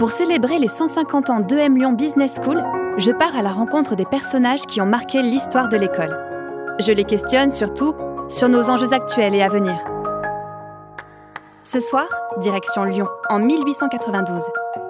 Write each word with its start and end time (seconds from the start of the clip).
Pour 0.00 0.12
célébrer 0.12 0.58
les 0.58 0.68
150 0.68 1.28
ans 1.28 1.40
d'EM 1.40 1.76
Lyon 1.76 1.92
Business 1.92 2.36
School, 2.42 2.64
je 2.96 3.10
pars 3.10 3.36
à 3.36 3.42
la 3.42 3.50
rencontre 3.50 3.96
des 3.96 4.06
personnages 4.06 4.62
qui 4.62 4.80
ont 4.80 4.86
marqué 4.86 5.20
l'histoire 5.20 5.68
de 5.68 5.76
l'école. 5.76 6.16
Je 6.80 6.90
les 6.90 7.04
questionne 7.04 7.50
surtout 7.50 7.94
sur 8.30 8.48
nos 8.48 8.70
enjeux 8.70 8.94
actuels 8.94 9.34
et 9.34 9.42
à 9.42 9.50
venir. 9.50 9.76
Ce 11.64 11.80
soir, 11.80 12.06
direction 12.38 12.84
Lyon, 12.84 13.08
en 13.28 13.40
1892. 13.40 14.42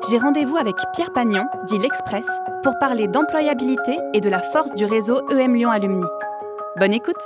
J'ai 0.09 0.19
rendez-vous 0.19 0.57
avec 0.57 0.77
Pierre 0.95 1.13
Pagnon, 1.13 1.47
dit 1.67 1.79
l'Express, 1.79 2.29
pour 2.63 2.79
parler 2.79 3.09
d'employabilité 3.09 3.99
et 4.15 4.21
de 4.21 4.31
la 4.31 4.39
force 4.39 4.73
du 4.75 4.85
réseau 4.85 5.29
EM 5.29 5.57
Lyon 5.57 5.71
Alumni. 5.71 6.07
Bonne 6.79 6.93
écoute 6.93 7.17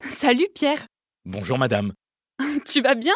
Salut 0.00 0.48
Pierre 0.52 0.86
Bonjour 1.24 1.58
madame. 1.58 1.92
Tu 2.66 2.80
vas 2.80 2.94
bien? 2.94 3.14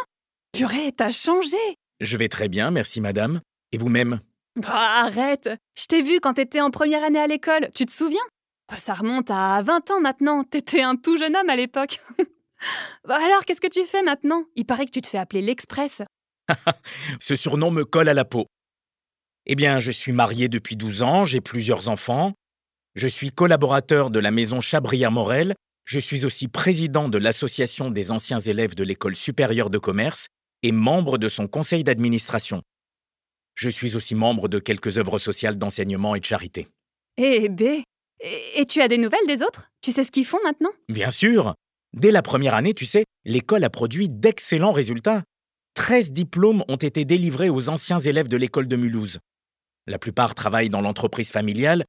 Purée, 0.52 0.92
t'as 0.92 1.10
changé 1.10 1.58
Je 2.00 2.16
vais 2.16 2.28
très 2.28 2.48
bien, 2.48 2.70
merci 2.70 3.00
madame. 3.00 3.40
Et 3.72 3.78
vous-même? 3.78 4.20
Bah 4.56 5.02
arrête 5.02 5.50
Je 5.76 5.86
t'ai 5.86 6.02
vu 6.02 6.20
quand 6.20 6.34
t'étais 6.34 6.60
en 6.60 6.70
première 6.70 7.02
année 7.02 7.18
à 7.18 7.26
l'école, 7.26 7.70
tu 7.74 7.86
te 7.86 7.92
souviens? 7.92 8.22
Bah, 8.68 8.78
Ça 8.78 8.94
remonte 8.94 9.30
à 9.30 9.62
20 9.62 9.90
ans 9.90 10.00
maintenant, 10.00 10.44
t'étais 10.44 10.82
un 10.82 10.96
tout 10.96 11.16
jeune 11.16 11.36
homme 11.36 11.50
à 11.50 11.56
l'époque. 11.56 12.00
bah 13.04 13.18
alors, 13.22 13.44
qu'est-ce 13.44 13.60
que 13.60 13.68
tu 13.68 13.84
fais 13.84 14.02
maintenant? 14.02 14.44
Il 14.54 14.64
paraît 14.64 14.86
que 14.86 14.92
tu 14.92 15.00
te 15.02 15.08
fais 15.08 15.18
appeler 15.18 15.42
l'Express. 15.42 16.02
Ce 17.18 17.34
surnom 17.34 17.70
me 17.70 17.84
colle 17.84 18.08
à 18.08 18.14
la 18.14 18.24
peau. 18.24 18.46
Eh 19.46 19.56
bien, 19.56 19.78
je 19.78 19.90
suis 19.90 20.12
marié 20.12 20.48
depuis 20.48 20.76
12 20.76 21.02
ans, 21.02 21.24
j'ai 21.24 21.40
plusieurs 21.40 21.88
enfants. 21.88 22.32
Je 22.94 23.08
suis 23.08 23.30
collaborateur 23.30 24.10
de 24.10 24.20
la 24.20 24.30
maison 24.30 24.60
Chabrière-Morel. 24.60 25.54
Je 25.84 26.00
suis 26.00 26.24
aussi 26.24 26.48
président 26.48 27.08
de 27.08 27.18
l'association 27.18 27.90
des 27.90 28.10
anciens 28.10 28.38
élèves 28.38 28.74
de 28.74 28.84
l'école 28.84 29.16
supérieure 29.16 29.70
de 29.70 29.78
commerce 29.78 30.28
et 30.62 30.72
membre 30.72 31.18
de 31.18 31.28
son 31.28 31.46
conseil 31.46 31.84
d'administration. 31.84 32.62
Je 33.54 33.68
suis 33.68 33.94
aussi 33.94 34.14
membre 34.14 34.48
de 34.48 34.58
quelques 34.58 34.98
œuvres 34.98 35.18
sociales 35.18 35.56
d'enseignement 35.56 36.14
et 36.14 36.20
de 36.20 36.24
charité. 36.24 36.68
Eh 37.18 37.48
bé 37.48 37.84
et, 38.20 38.60
et 38.60 38.66
tu 38.66 38.80
as 38.80 38.88
des 38.88 38.98
nouvelles 38.98 39.26
des 39.26 39.42
autres? 39.42 39.68
Tu 39.82 39.92
sais 39.92 40.04
ce 40.04 40.10
qu'ils 40.10 40.24
font 40.24 40.38
maintenant? 40.42 40.70
Bien 40.88 41.10
sûr, 41.10 41.54
dès 41.92 42.10
la 42.10 42.22
première 42.22 42.54
année, 42.54 42.72
tu 42.72 42.86
sais, 42.86 43.04
l'école 43.24 43.64
a 43.64 43.70
produit 43.70 44.08
d'excellents 44.08 44.72
résultats. 44.72 45.22
13 45.74 46.12
diplômes 46.12 46.64
ont 46.68 46.76
été 46.76 47.04
délivrés 47.04 47.50
aux 47.50 47.68
anciens 47.68 47.98
élèves 47.98 48.28
de 48.28 48.36
l'école 48.36 48.68
de 48.68 48.76
Mulhouse. 48.76 49.18
La 49.86 49.98
plupart 49.98 50.34
travaillent 50.34 50.70
dans 50.70 50.80
l'entreprise 50.80 51.30
familiale. 51.30 51.84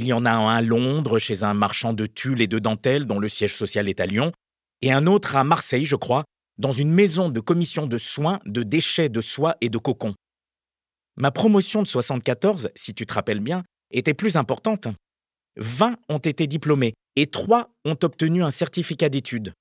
Il 0.00 0.06
y 0.06 0.12
en 0.12 0.24
a 0.26 0.30
un 0.30 0.48
à 0.48 0.62
Londres, 0.62 1.18
chez 1.18 1.42
un 1.42 1.54
marchand 1.54 1.92
de 1.92 2.06
tulle 2.06 2.40
et 2.40 2.46
de 2.46 2.60
dentelles 2.60 3.04
dont 3.04 3.18
le 3.18 3.28
siège 3.28 3.56
social 3.56 3.88
est 3.88 3.98
à 3.98 4.06
Lyon, 4.06 4.30
et 4.80 4.92
un 4.92 5.08
autre 5.08 5.34
à 5.34 5.42
Marseille, 5.42 5.86
je 5.86 5.96
crois, 5.96 6.22
dans 6.56 6.70
une 6.70 6.92
maison 6.92 7.30
de 7.30 7.40
commission 7.40 7.88
de 7.88 7.98
soins 7.98 8.38
de 8.46 8.62
déchets 8.62 9.08
de 9.08 9.20
soie 9.20 9.56
et 9.60 9.70
de 9.70 9.76
cocon. 9.76 10.14
Ma 11.16 11.32
promotion 11.32 11.82
de 11.82 11.88
74, 11.88 12.68
si 12.76 12.94
tu 12.94 13.06
te 13.06 13.14
rappelles 13.14 13.40
bien, 13.40 13.64
était 13.90 14.14
plus 14.14 14.36
importante. 14.36 14.86
20 15.56 15.96
ont 16.08 16.18
été 16.18 16.46
diplômés 16.46 16.94
et 17.16 17.26
3 17.26 17.68
ont 17.84 17.98
obtenu 18.00 18.44
un 18.44 18.52
certificat 18.52 19.08
d'études. 19.08 19.52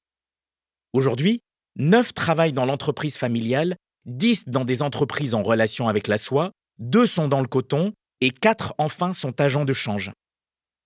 Aujourd'hui, 0.94 1.40
9 1.78 2.14
travaillent 2.14 2.54
dans 2.54 2.68
l'entreprise 2.68 3.18
familiale, 3.18 3.76
10 4.06 4.50
dans 4.50 4.66
des 4.66 4.84
entreprises 4.84 5.34
en 5.34 5.42
relation 5.42 5.88
avec 5.88 6.08
la 6.08 6.20
soie, 6.20 6.52
2 6.78 7.08
sont 7.08 7.28
dans 7.28 7.42
le 7.42 7.48
coton 7.48 7.94
et 8.22 8.30
4 8.30 8.76
enfin 8.78 9.14
sont 9.14 9.42
agents 9.42 9.66
de 9.66 9.74
change. 9.74 10.12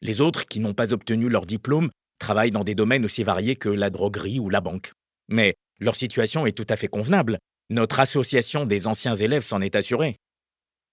Les 0.01 0.21
autres 0.21 0.47
qui 0.47 0.59
n'ont 0.59 0.73
pas 0.73 0.93
obtenu 0.93 1.29
leur 1.29 1.45
diplôme 1.45 1.89
travaillent 2.19 2.51
dans 2.51 2.63
des 2.63 2.75
domaines 2.75 3.05
aussi 3.05 3.23
variés 3.23 3.55
que 3.55 3.69
la 3.69 3.89
droguerie 3.89 4.39
ou 4.39 4.49
la 4.49 4.61
banque. 4.61 4.91
Mais 5.29 5.53
leur 5.79 5.95
situation 5.95 6.45
est 6.45 6.57
tout 6.57 6.65
à 6.69 6.75
fait 6.75 6.87
convenable. 6.87 7.37
Notre 7.69 7.99
association 7.99 8.65
des 8.65 8.87
anciens 8.87 9.13
élèves 9.13 9.43
s'en 9.43 9.61
est 9.61 9.75
assurée. 9.75 10.17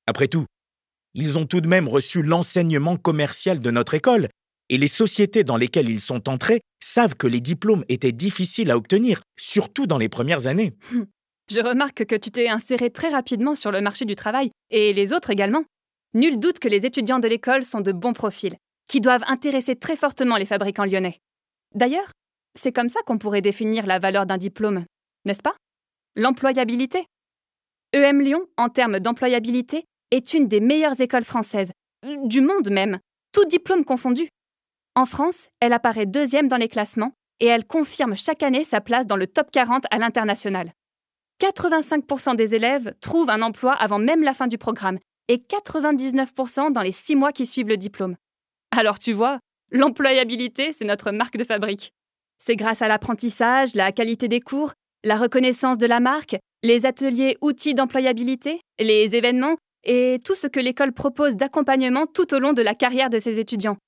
Après 0.07 0.29
tout, 0.29 0.47
ils 1.15 1.39
ont 1.39 1.47
tout 1.47 1.61
de 1.61 1.69
même 1.69 1.89
reçu 1.89 2.23
l'enseignement 2.23 2.97
commercial 2.97 3.61
de 3.61 3.71
notre 3.71 3.95
école, 3.95 4.29
et 4.69 4.79
les 4.79 4.89
sociétés 4.89 5.45
dans 5.45 5.57
lesquelles 5.57 5.89
ils 5.89 6.01
sont 6.01 6.29
entrés 6.29 6.61
savent 6.81 7.15
que 7.15 7.27
les 7.27 7.41
diplômes 7.41 7.85
étaient 7.89 8.13
difficiles 8.13 8.71
à 8.71 8.77
obtenir, 8.77 9.23
surtout 9.39 9.87
dans 9.87 9.99
les 9.99 10.09
premières 10.09 10.47
années. 10.47 10.75
Je 11.51 11.63
remarque 11.63 12.05
que 12.05 12.15
tu 12.15 12.31
t'es 12.31 12.49
inséré 12.49 12.91
très 12.91 13.09
rapidement 13.09 13.55
sur 13.55 13.73
le 13.73 13.81
marché 13.81 14.05
du 14.05 14.17
travail, 14.17 14.51
et 14.71 14.93
les 14.93 15.15
autres 15.15 15.31
également. 15.31 15.65
Nul 16.15 16.39
doute 16.39 16.59
que 16.59 16.69
les 16.69 16.85
étudiants 16.87 17.19
de 17.19 17.29
l'école 17.29 17.65
sont 17.65 17.81
de 17.81 17.93
bons 17.93 18.13
profils, 18.13 18.55
qui 18.89 19.01
doivent 19.01 19.25
intéresser 19.27 19.77
très 19.77 19.97
fortement 19.97 20.37
les 20.37 20.47
fabricants 20.47 20.85
lyonnais. 20.85 21.19
D'ailleurs, 21.75 22.11
c'est 22.59 22.73
comme 22.73 22.89
ça 22.89 23.01
qu'on 23.07 23.19
pourrait 23.19 23.43
définir 23.43 23.87
la 23.87 23.99
valeur 23.99 24.27
d'un 24.27 24.39
diplôme, 24.39 24.85
n'est-ce 25.25 25.43
pas? 25.43 25.55
L'employabilité. 26.17 27.07
EM 27.95 28.21
Lyon, 28.21 28.47
en 28.57 28.69
termes 28.69 28.99
d'employabilité, 28.99 29.85
est 30.11 30.35
une 30.35 30.49
des 30.49 30.61
meilleures 30.61 31.01
écoles 31.01 31.25
françaises, 31.25 31.73
du 32.25 32.41
monde 32.41 32.71
même, 32.71 32.99
tout 33.33 33.45
diplôme 33.45 33.85
confondu. 33.85 34.29
En 34.95 35.07
France, 35.07 35.49
elle 35.61 35.73
apparaît 35.73 36.07
deuxième 36.07 36.49
dans 36.49 36.57
les 36.57 36.69
classements 36.69 37.13
et 37.41 37.47
elle 37.47 37.67
confirme 37.67 38.17
chaque 38.17 38.43
année 38.43 38.65
sa 38.65 38.81
place 38.81 39.07
dans 39.07 39.17
le 39.17 39.27
top 39.27 39.51
40 39.51 39.85
à 39.91 39.99
l'international. 39.99 40.73
85% 41.41 42.35
des 42.35 42.55
élèves 42.55 42.93
trouvent 43.01 43.31
un 43.31 43.43
emploi 43.43 43.73
avant 43.73 43.99
même 43.99 44.23
la 44.23 44.35
fin 44.35 44.49
du 44.49 44.59
programme 44.59 44.99
et 45.29 45.37
99% 45.37 46.73
dans 46.73 46.83
les 46.83 46.93
six 46.93 47.15
mois 47.15 47.33
qui 47.33 47.47
suivent 47.47 47.69
le 47.69 47.77
diplôme. 47.77 48.17
Alors 48.71 48.99
tu 48.99 49.13
vois, 49.13 49.39
l'employabilité, 49.71 50.73
c'est 50.73 50.85
notre 50.85 51.11
marque 51.11 51.37
de 51.37 51.45
fabrique. 51.45 51.93
C'est 52.39 52.57
grâce 52.57 52.83
à 52.83 52.89
l'apprentissage, 52.89 53.75
la 53.75 53.93
qualité 53.93 54.29
des 54.29 54.41
cours, 54.41 54.73
la 55.05 55.17
reconnaissance 55.17 55.79
de 55.79 55.87
la 55.87 56.01
marque, 56.01 56.37
les 56.63 56.87
ateliers 56.87 57.37
outils 57.41 57.75
d'employabilité, 57.75 58.61
les 58.79 59.17
événements 59.17 59.57
et 59.85 60.19
tout 60.25 60.35
ce 60.35 60.47
que 60.47 60.61
l'école 60.61 60.93
propose 60.93 61.37
d'accompagnement 61.37 62.07
tout 62.07 62.35
au 62.35 62.39
long 62.39 62.53
de 62.53 62.63
la 62.63 62.75
carrière 62.75 63.11
de 63.11 63.19
ses 63.19 63.39
étudiants. 63.39 63.79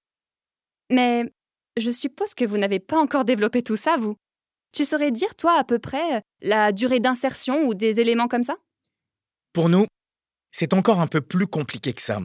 Mais 0.90 1.30
je 1.76 1.90
suppose 1.90 2.34
que 2.34 2.44
vous 2.44 2.58
n'avez 2.58 2.80
pas 2.80 2.98
encore 2.98 3.24
développé 3.24 3.62
tout 3.62 3.76
ça, 3.76 3.96
vous. 3.96 4.16
Tu 4.72 4.84
saurais 4.84 5.10
dire, 5.10 5.34
toi, 5.34 5.58
à 5.58 5.64
peu 5.64 5.78
près, 5.78 6.22
la 6.40 6.72
durée 6.72 7.00
d'insertion 7.00 7.66
ou 7.66 7.74
des 7.74 8.00
éléments 8.00 8.28
comme 8.28 8.44
ça? 8.44 8.56
Pour 9.52 9.68
nous, 9.68 9.86
c'est 10.52 10.74
encore 10.74 11.00
un 11.00 11.06
peu 11.06 11.20
plus 11.20 11.46
compliqué 11.46 11.92
que 11.92 12.02
ça. 12.02 12.20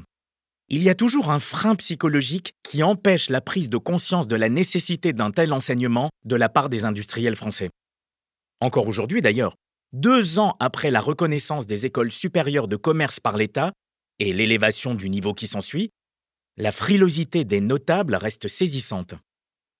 Il 0.69 0.81
y 0.81 0.89
a 0.89 0.95
toujours 0.95 1.29
un 1.29 1.37
frein 1.37 1.75
psychologique 1.75 2.55
qui 2.63 2.81
empêche 2.81 3.29
la 3.29 3.39
prise 3.39 3.69
de 3.69 3.77
conscience 3.77 4.27
de 4.27 4.35
la 4.35 4.49
nécessité 4.49 5.13
d'un 5.13 5.29
tel 5.29 5.53
enseignement 5.53 6.09
de 6.23 6.35
la 6.35 6.49
part 6.49 6.69
des 6.69 6.85
industriels 6.85 7.35
français. 7.35 7.69
Encore 8.61 8.87
aujourd'hui 8.87 9.21
d'ailleurs, 9.21 9.55
deux 9.93 10.39
ans 10.39 10.55
après 10.59 10.89
la 10.89 11.01
reconnaissance 11.01 11.67
des 11.67 11.85
écoles 11.85 12.11
supérieures 12.11 12.67
de 12.67 12.77
commerce 12.77 13.19
par 13.19 13.37
l'État 13.37 13.73
et 14.17 14.33
l'élévation 14.33 14.95
du 14.95 15.09
niveau 15.11 15.35
qui 15.35 15.45
s'ensuit, 15.45 15.91
la 16.57 16.71
frilosité 16.71 17.45
des 17.45 17.61
notables 17.61 18.15
reste 18.15 18.47
saisissante. 18.47 19.13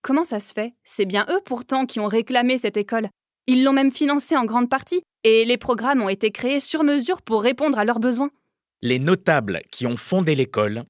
Comment 0.03 0.23
ça 0.23 0.39
se 0.39 0.53
fait? 0.53 0.75
C'est 0.83 1.05
bien 1.05 1.25
eux 1.29 1.41
pourtant 1.45 1.87
qui 1.87 1.99
ont 1.99 2.07
réclamé 2.07 2.59
cette 2.59 2.77
école. 2.77 3.09
Ils 3.47 3.63
l'ont 3.63 3.73
même 3.73 3.91
financée 3.91 4.37
en 4.37 4.45
grande 4.45 4.69
partie, 4.69 5.01
et 5.23 5.45
les 5.45 5.57
programmes 5.57 6.03
ont 6.03 6.09
été 6.09 6.29
créés 6.29 6.59
sur 6.59 6.83
mesure 6.83 7.23
pour 7.23 7.41
répondre 7.41 7.79
à 7.79 7.85
leurs 7.85 7.99
besoins. 7.99 8.29
Les 8.85 8.99
notables 8.99 9.63
qui 9.71 9.87
ont 9.87 9.97
fondé 9.97 10.35
l'école, 10.35 10.83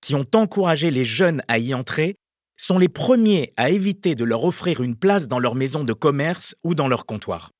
qui 0.00 0.14
ont 0.14 0.28
encouragé 0.32 0.92
les 0.92 1.04
jeunes 1.04 1.42
à 1.48 1.58
y 1.58 1.74
entrer, 1.74 2.14
sont 2.56 2.78
les 2.78 2.88
premiers 2.88 3.52
à 3.56 3.70
éviter 3.70 4.14
de 4.14 4.22
leur 4.22 4.44
offrir 4.44 4.80
une 4.80 4.94
place 4.94 5.26
dans 5.26 5.40
leur 5.40 5.56
maison 5.56 5.82
de 5.82 5.92
commerce 5.92 6.54
ou 6.62 6.76
dans 6.76 6.86
leur 6.86 7.04
comptoir. 7.04 7.50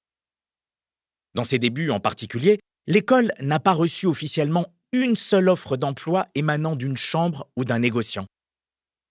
Dans 1.34 1.42
ses 1.42 1.58
débuts 1.58 1.90
en 1.90 1.98
particulier, 1.98 2.60
l'école 2.86 3.32
n'a 3.40 3.58
pas 3.58 3.72
reçu 3.72 4.06
officiellement 4.06 4.72
une 4.92 5.16
seule 5.16 5.48
offre 5.48 5.76
d'emploi 5.76 6.28
émanant 6.36 6.76
d'une 6.76 6.96
chambre 6.96 7.50
ou 7.56 7.64
d'un 7.64 7.80
négociant. 7.80 8.26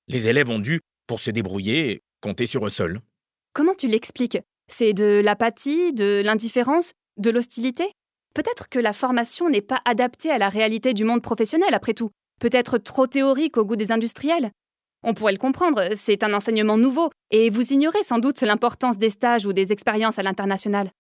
Les 0.08 0.30
élèves 0.30 0.50
ont 0.50 0.60
dû, 0.60 0.80
pour 1.06 1.20
se 1.20 1.32
débrouiller, 1.32 2.02
compter 2.22 2.46
sur 2.46 2.66
eux 2.66 2.70
seuls. 2.70 3.02
Comment 3.52 3.76
tu 3.76 3.90
l'expliques? 3.90 4.40
C'est 4.70 4.94
de 4.94 5.20
l'apathie, 5.22 5.92
de 5.92 6.22
l'indifférence, 6.24 6.94
de 7.18 7.30
l'hostilité? 7.30 7.92
Peut-être 8.34 8.70
que 8.70 8.80
la 8.80 8.94
formation 8.94 9.50
n'est 9.50 9.62
pas 9.62 9.80
adaptée 9.86 10.32
à 10.32 10.38
la 10.38 10.50
réalité 10.50 10.94
du 10.94 11.04
monde 11.04 11.22
professionnel, 11.22 11.74
après 11.74 11.94
tout. 11.94 12.10
Peut-être 12.40 12.78
trop 12.78 13.08
théorique 13.08 13.58
au 13.58 13.66
goût 13.66 13.76
des 13.76 13.92
industriels. 13.92 14.52
On 15.04 15.14
pourrait 15.14 15.34
le 15.34 15.38
comprendre, 15.38 15.82
c'est 15.96 16.24
un 16.24 16.34
enseignement 16.34 16.78
nouveau, 16.78 17.10
et 17.32 17.50
vous 17.50 17.74
ignorez 17.74 18.04
sans 18.04 18.20
doute 18.20 18.42
l'importance 18.42 18.98
des 18.98 19.10
stages 19.10 19.46
ou 19.46 19.54
des 19.54 19.72
expériences 19.74 20.20
à 20.20 20.24
l'international. 20.24 20.92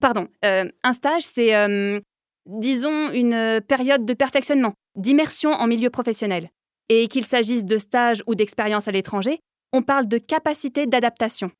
Pardon, 0.00 0.28
euh, 0.44 0.68
un 0.84 0.92
stage, 0.92 1.22
c'est, 1.22 1.54
euh, 1.54 1.98
disons, 2.46 3.10
une 3.10 3.60
période 3.66 4.04
de 4.04 4.14
perfectionnement, 4.14 4.74
d'immersion 4.96 5.50
en 5.50 5.66
milieu 5.66 5.90
professionnel. 5.90 6.50
Et 6.90 7.08
qu'il 7.08 7.24
s'agisse 7.24 7.64
de 7.64 7.78
stage 7.78 8.22
ou 8.26 8.34
d'expérience 8.34 8.86
à 8.86 8.92
l'étranger, 8.92 9.40
on 9.72 9.82
parle 9.82 10.08
de 10.08 10.18
capacité 10.18 10.86
d'adaptation. 10.86 11.50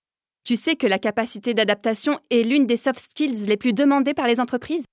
Tu 0.44 0.56
sais 0.56 0.76
que 0.76 0.86
la 0.86 0.98
capacité 0.98 1.52
d'adaptation 1.52 2.20
est 2.30 2.42
l'une 2.42 2.66
des 2.66 2.76
soft 2.76 3.00
skills 3.00 3.46
les 3.46 3.56
plus 3.56 3.72
demandées 3.72 4.14
par 4.14 4.26
les 4.26 4.40
entreprises? 4.40 4.84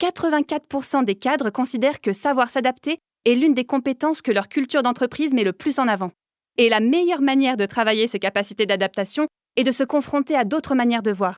84% 0.00 1.04
des 1.04 1.14
cadres 1.14 1.50
considèrent 1.50 2.00
que 2.00 2.12
savoir 2.12 2.50
s'adapter 2.50 2.98
est 3.24 3.34
l'une 3.34 3.54
des 3.54 3.64
compétences 3.64 4.22
que 4.22 4.32
leur 4.32 4.48
culture 4.48 4.82
d'entreprise 4.82 5.32
met 5.32 5.44
le 5.44 5.52
plus 5.52 5.78
en 5.78 5.88
avant. 5.88 6.10
Et 6.58 6.68
la 6.68 6.80
meilleure 6.80 7.22
manière 7.22 7.56
de 7.56 7.66
travailler 7.66 8.06
ces 8.06 8.18
capacités 8.18 8.66
d'adaptation 8.66 9.26
est 9.56 9.64
de 9.64 9.72
se 9.72 9.84
confronter 9.84 10.36
à 10.36 10.44
d'autres 10.44 10.74
manières 10.74 11.02
de 11.02 11.10
voir. 11.12 11.36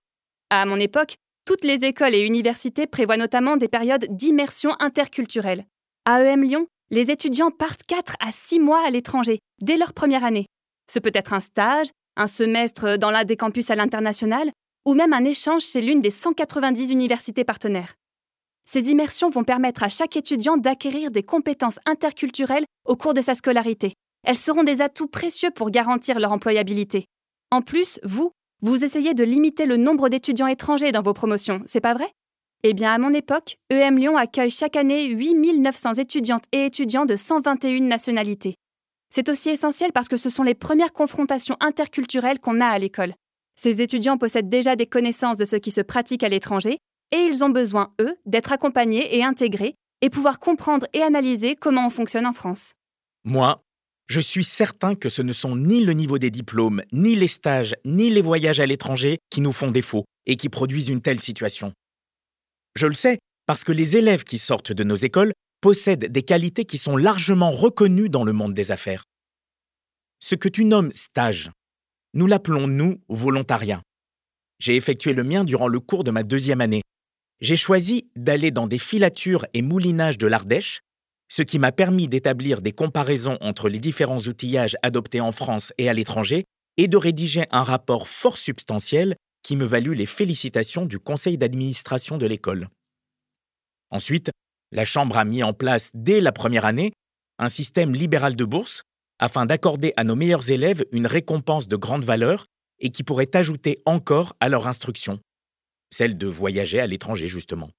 À 0.50 0.64
mon 0.66 0.78
époque, 0.78 1.16
toutes 1.44 1.64
les 1.64 1.84
écoles 1.84 2.14
et 2.14 2.22
universités 2.22 2.86
prévoient 2.86 3.16
notamment 3.16 3.56
des 3.56 3.68
périodes 3.68 4.06
d'immersion 4.10 4.74
interculturelle. 4.80 5.64
À 6.04 6.22
EM 6.22 6.42
Lyon, 6.42 6.66
les 6.90 7.10
étudiants 7.10 7.50
partent 7.50 7.84
4 7.86 8.16
à 8.20 8.32
6 8.32 8.60
mois 8.60 8.84
à 8.84 8.90
l'étranger, 8.90 9.38
dès 9.60 9.76
leur 9.76 9.92
première 9.92 10.24
année. 10.24 10.46
Ce 10.90 10.98
peut 10.98 11.12
être 11.14 11.32
un 11.32 11.40
stage, 11.40 11.88
un 12.16 12.26
semestre 12.26 12.96
dans 12.96 13.10
l'un 13.10 13.24
des 13.24 13.36
campus 13.36 13.70
à 13.70 13.74
l'international, 13.74 14.50
ou 14.84 14.94
même 14.94 15.12
un 15.12 15.24
échange 15.24 15.62
chez 15.62 15.80
l'une 15.80 16.00
des 16.00 16.10
190 16.10 16.90
universités 16.90 17.44
partenaires. 17.44 17.94
Ces 18.68 18.90
immersions 18.90 19.30
vont 19.30 19.44
permettre 19.44 19.84
à 19.84 19.88
chaque 19.88 20.16
étudiant 20.16 20.56
d'acquérir 20.56 21.10
des 21.10 21.22
compétences 21.22 21.78
interculturelles 21.86 22.66
au 22.84 22.96
cours 22.96 23.14
de 23.14 23.20
sa 23.20 23.34
scolarité. 23.34 23.94
Elles 24.24 24.36
seront 24.36 24.64
des 24.64 24.82
atouts 24.82 25.06
précieux 25.06 25.50
pour 25.50 25.70
garantir 25.70 26.18
leur 26.18 26.32
employabilité. 26.32 27.06
En 27.52 27.62
plus, 27.62 28.00
vous, 28.02 28.32
vous 28.62 28.82
essayez 28.82 29.14
de 29.14 29.22
limiter 29.22 29.66
le 29.66 29.76
nombre 29.76 30.08
d'étudiants 30.08 30.48
étrangers 30.48 30.90
dans 30.90 31.02
vos 31.02 31.14
promotions, 31.14 31.62
c'est 31.66 31.80
pas 31.80 31.94
vrai? 31.94 32.10
Eh 32.64 32.74
bien, 32.74 32.92
à 32.92 32.98
mon 32.98 33.14
époque, 33.14 33.56
EM 33.70 33.98
Lyon 33.98 34.16
accueille 34.16 34.50
chaque 34.50 34.74
année 34.74 35.06
8900 35.06 35.94
étudiantes 35.94 36.46
et 36.50 36.64
étudiants 36.64 37.06
de 37.06 37.14
121 37.14 37.82
nationalités. 37.82 38.56
C'est 39.10 39.28
aussi 39.28 39.50
essentiel 39.50 39.92
parce 39.92 40.08
que 40.08 40.16
ce 40.16 40.30
sont 40.30 40.42
les 40.42 40.54
premières 40.54 40.92
confrontations 40.92 41.56
interculturelles 41.60 42.40
qu'on 42.40 42.60
a 42.60 42.66
à 42.66 42.78
l'école. 42.78 43.14
Ces 43.54 43.80
étudiants 43.80 44.18
possèdent 44.18 44.48
déjà 44.48 44.74
des 44.74 44.86
connaissances 44.86 45.36
de 45.36 45.44
ce 45.44 45.56
qui 45.56 45.70
se 45.70 45.80
pratique 45.80 46.24
à 46.24 46.28
l'étranger, 46.28 46.78
et 47.12 47.18
ils 47.18 47.44
ont 47.44 47.48
besoin, 47.48 47.92
eux, 48.00 48.16
d'être 48.26 48.52
accompagnés 48.52 49.16
et 49.16 49.24
intégrés, 49.24 49.74
et 50.00 50.10
pouvoir 50.10 50.38
comprendre 50.38 50.86
et 50.92 51.02
analyser 51.02 51.56
comment 51.56 51.86
on 51.86 51.90
fonctionne 51.90 52.26
en 52.26 52.32
France. 52.32 52.72
Moi, 53.24 53.62
je 54.08 54.20
suis 54.20 54.44
certain 54.44 54.94
que 54.94 55.08
ce 55.08 55.22
ne 55.22 55.32
sont 55.32 55.56
ni 55.56 55.82
le 55.82 55.92
niveau 55.92 56.18
des 56.18 56.30
diplômes, 56.30 56.82
ni 56.92 57.16
les 57.16 57.26
stages, 57.26 57.74
ni 57.84 58.10
les 58.10 58.22
voyages 58.22 58.60
à 58.60 58.66
l'étranger 58.66 59.18
qui 59.30 59.40
nous 59.40 59.52
font 59.52 59.70
défaut 59.70 60.04
et 60.26 60.36
qui 60.36 60.48
produisent 60.48 60.88
une 60.88 61.02
telle 61.02 61.20
situation. 61.20 61.72
Je 62.76 62.86
le 62.86 62.94
sais 62.94 63.18
parce 63.46 63.64
que 63.64 63.72
les 63.72 63.96
élèves 63.96 64.24
qui 64.24 64.38
sortent 64.38 64.72
de 64.72 64.84
nos 64.84 64.96
écoles 64.96 65.32
possèdent 65.60 66.12
des 66.12 66.22
qualités 66.22 66.64
qui 66.64 66.78
sont 66.78 66.96
largement 66.96 67.50
reconnues 67.50 68.08
dans 68.08 68.24
le 68.24 68.32
monde 68.32 68.54
des 68.54 68.70
affaires. 68.70 69.04
Ce 70.20 70.34
que 70.34 70.48
tu 70.48 70.64
nommes 70.64 70.92
stage, 70.92 71.50
nous 72.14 72.26
l'appelons, 72.26 72.68
nous, 72.68 73.00
volontariat. 73.08 73.82
J'ai 74.58 74.76
effectué 74.76 75.12
le 75.12 75.24
mien 75.24 75.44
durant 75.44 75.68
le 75.68 75.80
cours 75.80 76.04
de 76.04 76.10
ma 76.10 76.22
deuxième 76.22 76.60
année. 76.60 76.82
J'ai 77.40 77.56
choisi 77.56 78.08
d'aller 78.16 78.50
dans 78.50 78.66
des 78.66 78.78
filatures 78.78 79.44
et 79.52 79.62
moulinages 79.62 80.18
de 80.18 80.26
l'Ardèche, 80.26 80.80
ce 81.28 81.42
qui 81.42 81.58
m'a 81.58 81.72
permis 81.72 82.08
d'établir 82.08 82.62
des 82.62 82.72
comparaisons 82.72 83.36
entre 83.40 83.68
les 83.68 83.78
différents 83.78 84.18
outillages 84.18 84.76
adoptés 84.82 85.20
en 85.20 85.32
France 85.32 85.72
et 85.76 85.88
à 85.88 85.94
l'étranger 85.94 86.44
et 86.76 86.88
de 86.88 86.96
rédiger 86.96 87.44
un 87.50 87.62
rapport 87.62 88.08
fort 88.08 88.38
substantiel 88.38 89.16
qui 89.42 89.56
me 89.56 89.64
valut 89.64 89.94
les 89.94 90.06
félicitations 90.06 90.86
du 90.86 90.98
conseil 90.98 91.36
d'administration 91.36 92.16
de 92.18 92.26
l'école. 92.26 92.68
Ensuite, 93.90 94.30
la 94.72 94.84
Chambre 94.84 95.18
a 95.18 95.24
mis 95.24 95.42
en 95.42 95.52
place 95.52 95.90
dès 95.94 96.20
la 96.20 96.32
première 96.32 96.64
année 96.64 96.92
un 97.38 97.48
système 97.48 97.94
libéral 97.94 98.34
de 98.34 98.44
bourse 98.44 98.82
afin 99.18 99.46
d'accorder 99.46 99.92
à 99.96 100.04
nos 100.04 100.16
meilleurs 100.16 100.50
élèves 100.50 100.84
une 100.92 101.06
récompense 101.06 101.68
de 101.68 101.76
grande 101.76 102.04
valeur 102.04 102.46
et 102.78 102.90
qui 102.90 103.02
pourrait 103.02 103.34
ajouter 103.34 103.78
encore 103.86 104.34
à 104.40 104.48
leur 104.48 104.66
instruction, 104.66 105.18
celle 105.90 106.18
de 106.18 106.26
voyager 106.26 106.80
à 106.80 106.86
l'étranger 106.86 107.28
justement. 107.28 107.70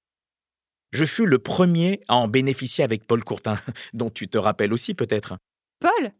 Je 0.92 1.04
fus 1.04 1.26
le 1.26 1.38
premier 1.38 2.00
à 2.08 2.16
en 2.16 2.28
bénéficier 2.28 2.82
avec 2.82 3.06
Paul 3.06 3.22
Courtin, 3.22 3.56
dont 3.92 4.10
tu 4.10 4.28
te 4.28 4.38
rappelles 4.38 4.72
aussi 4.72 4.94
peut-être. 4.94 5.36
Paul? 5.80 6.12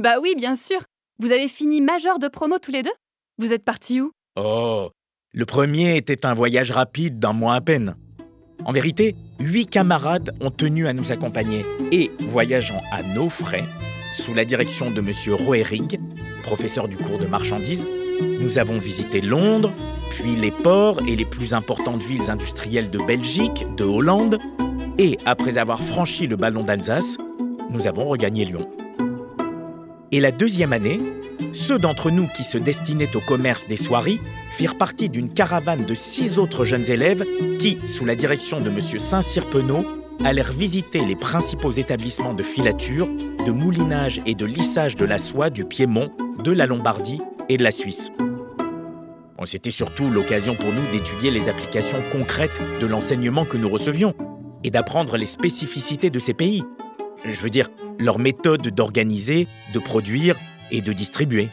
Bah 0.00 0.20
oui, 0.20 0.34
bien 0.36 0.56
sûr. 0.56 0.80
Vous 1.18 1.32
avez 1.32 1.48
fini 1.48 1.80
major 1.80 2.18
de 2.18 2.28
promo 2.28 2.58
tous 2.58 2.70
les 2.70 2.82
deux? 2.82 2.92
Vous 3.38 3.52
êtes 3.52 3.64
partis 3.64 4.00
où? 4.00 4.12
Oh 4.36 4.90
Le 5.32 5.46
premier 5.46 5.96
était 5.96 6.26
un 6.26 6.34
voyage 6.34 6.70
rapide 6.70 7.18
d'un 7.18 7.32
mois 7.32 7.54
à 7.54 7.60
peine. 7.60 7.94
En 8.64 8.72
vérité, 8.72 9.16
huit 9.38 9.66
camarades 9.66 10.36
ont 10.40 10.50
tenu 10.50 10.86
à 10.86 10.92
nous 10.92 11.12
accompagner 11.12 11.64
et, 11.92 12.10
voyageant 12.20 12.82
à 12.92 13.02
nos 13.02 13.30
frais, 13.30 13.64
sous 14.12 14.34
la 14.34 14.44
direction 14.44 14.90
de 14.90 15.00
M. 15.00 15.10
Roerig, 15.34 15.98
professeur 16.42 16.88
du 16.88 16.98
cours 16.98 17.18
de 17.18 17.26
marchandises, 17.26 17.86
nous 18.20 18.58
avons 18.58 18.78
visité 18.78 19.20
Londres, 19.20 19.72
puis 20.10 20.36
les 20.36 20.50
ports 20.50 21.00
et 21.06 21.16
les 21.16 21.24
plus 21.24 21.54
importantes 21.54 22.02
villes 22.02 22.30
industrielles 22.30 22.90
de 22.90 22.98
Belgique, 22.98 23.64
de 23.76 23.84
Hollande, 23.84 24.38
et 24.98 25.18
après 25.24 25.58
avoir 25.58 25.82
franchi 25.82 26.26
le 26.26 26.36
ballon 26.36 26.62
d'Alsace, 26.62 27.16
nous 27.70 27.86
avons 27.86 28.04
regagné 28.04 28.44
Lyon. 28.44 28.68
Et 30.12 30.20
la 30.20 30.32
deuxième 30.32 30.72
année, 30.72 31.00
ceux 31.52 31.78
d'entre 31.78 32.10
nous 32.10 32.26
qui 32.28 32.44
se 32.44 32.58
destinaient 32.58 33.16
au 33.16 33.20
commerce 33.20 33.66
des 33.66 33.76
soieries 33.76 34.20
firent 34.50 34.76
partie 34.76 35.08
d'une 35.08 35.32
caravane 35.32 35.84
de 35.84 35.94
six 35.94 36.38
autres 36.38 36.64
jeunes 36.64 36.90
élèves 36.90 37.24
qui, 37.58 37.78
sous 37.86 38.04
la 38.04 38.14
direction 38.14 38.60
de 38.60 38.70
M. 38.70 38.80
Saint-Cyr-Penaud, 38.80 39.84
allèrent 40.24 40.52
visiter 40.52 41.04
les 41.04 41.16
principaux 41.16 41.70
établissements 41.70 42.34
de 42.34 42.42
filature, 42.42 43.08
de 43.46 43.52
moulinage 43.52 44.20
et 44.26 44.34
de 44.34 44.44
lissage 44.44 44.96
de 44.96 45.04
la 45.04 45.18
soie 45.18 45.48
du 45.48 45.64
Piémont, 45.64 46.10
de 46.44 46.52
la 46.52 46.66
Lombardie 46.66 47.20
et 47.50 47.56
de 47.56 47.64
la 47.64 47.72
Suisse. 47.72 48.10
C'était 49.44 49.72
surtout 49.72 50.10
l'occasion 50.10 50.54
pour 50.54 50.72
nous 50.72 50.88
d'étudier 50.92 51.32
les 51.32 51.48
applications 51.48 52.00
concrètes 52.12 52.60
de 52.80 52.86
l'enseignement 52.86 53.44
que 53.44 53.56
nous 53.56 53.68
recevions 53.68 54.14
et 54.62 54.70
d'apprendre 54.70 55.16
les 55.16 55.26
spécificités 55.26 56.10
de 56.10 56.18
ces 56.20 56.34
pays. 56.34 56.62
Je 57.24 57.40
veux 57.40 57.50
dire, 57.50 57.68
leur 57.98 58.20
méthode 58.20 58.68
d'organiser, 58.68 59.48
de 59.74 59.80
produire 59.80 60.38
et 60.70 60.80
de 60.80 60.92
distribuer. 60.92 61.48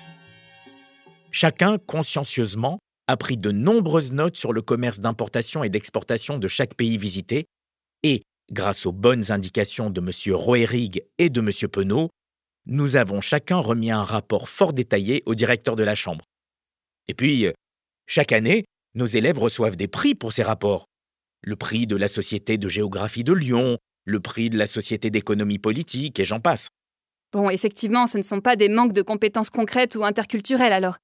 Chacun, 1.31 1.77
consciencieusement, 1.79 2.77
a 3.07 3.17
pris 3.17 3.37
de 3.37 3.51
nombreuses 3.51 4.13
notes 4.13 4.37
sur 4.37 4.53
le 4.53 4.61
commerce 4.61 4.99
d'importation 4.99 5.63
et 5.63 5.69
d'exportation 5.69 6.37
de 6.37 6.47
chaque 6.47 6.75
pays 6.75 6.97
visité, 6.97 7.45
et, 8.03 8.21
grâce 8.51 8.85
aux 8.85 8.91
bonnes 8.91 9.31
indications 9.31 9.89
de 9.89 10.01
M. 10.01 10.35
Roerig 10.35 11.01
et 11.17 11.29
de 11.29 11.39
M. 11.39 11.49
Penaud, 11.71 12.09
nous 12.67 12.97
avons 12.97 13.21
chacun 13.21 13.57
remis 13.57 13.91
un 13.91 14.03
rapport 14.03 14.49
fort 14.49 14.73
détaillé 14.73 15.23
au 15.25 15.35
directeur 15.35 15.75
de 15.75 15.83
la 15.83 15.95
Chambre. 15.95 16.25
Et 17.07 17.13
puis, 17.13 17.47
chaque 18.05 18.33
année, 18.33 18.65
nos 18.93 19.05
élèves 19.05 19.39
reçoivent 19.39 19.77
des 19.77 19.87
prix 19.87 20.15
pour 20.15 20.33
ces 20.33 20.43
rapports. 20.43 20.85
Le 21.41 21.55
prix 21.55 21.87
de 21.87 21.95
la 21.95 22.07
Société 22.07 22.57
de 22.57 22.67
géographie 22.67 23.23
de 23.23 23.31
Lyon, 23.31 23.77
le 24.05 24.19
prix 24.19 24.49
de 24.49 24.57
la 24.57 24.67
Société 24.67 25.09
d'économie 25.09 25.59
politique, 25.59 26.19
et 26.19 26.25
j'en 26.25 26.41
passe. 26.41 26.67
Bon, 27.31 27.49
effectivement, 27.49 28.07
ce 28.07 28.17
ne 28.17 28.23
sont 28.23 28.41
pas 28.41 28.55
des 28.55 28.69
manques 28.69 28.93
de 28.93 29.01
compétences 29.01 29.49
concrètes 29.49 29.95
ou 29.95 30.03
interculturelles 30.03 30.73
alors. 30.73 30.97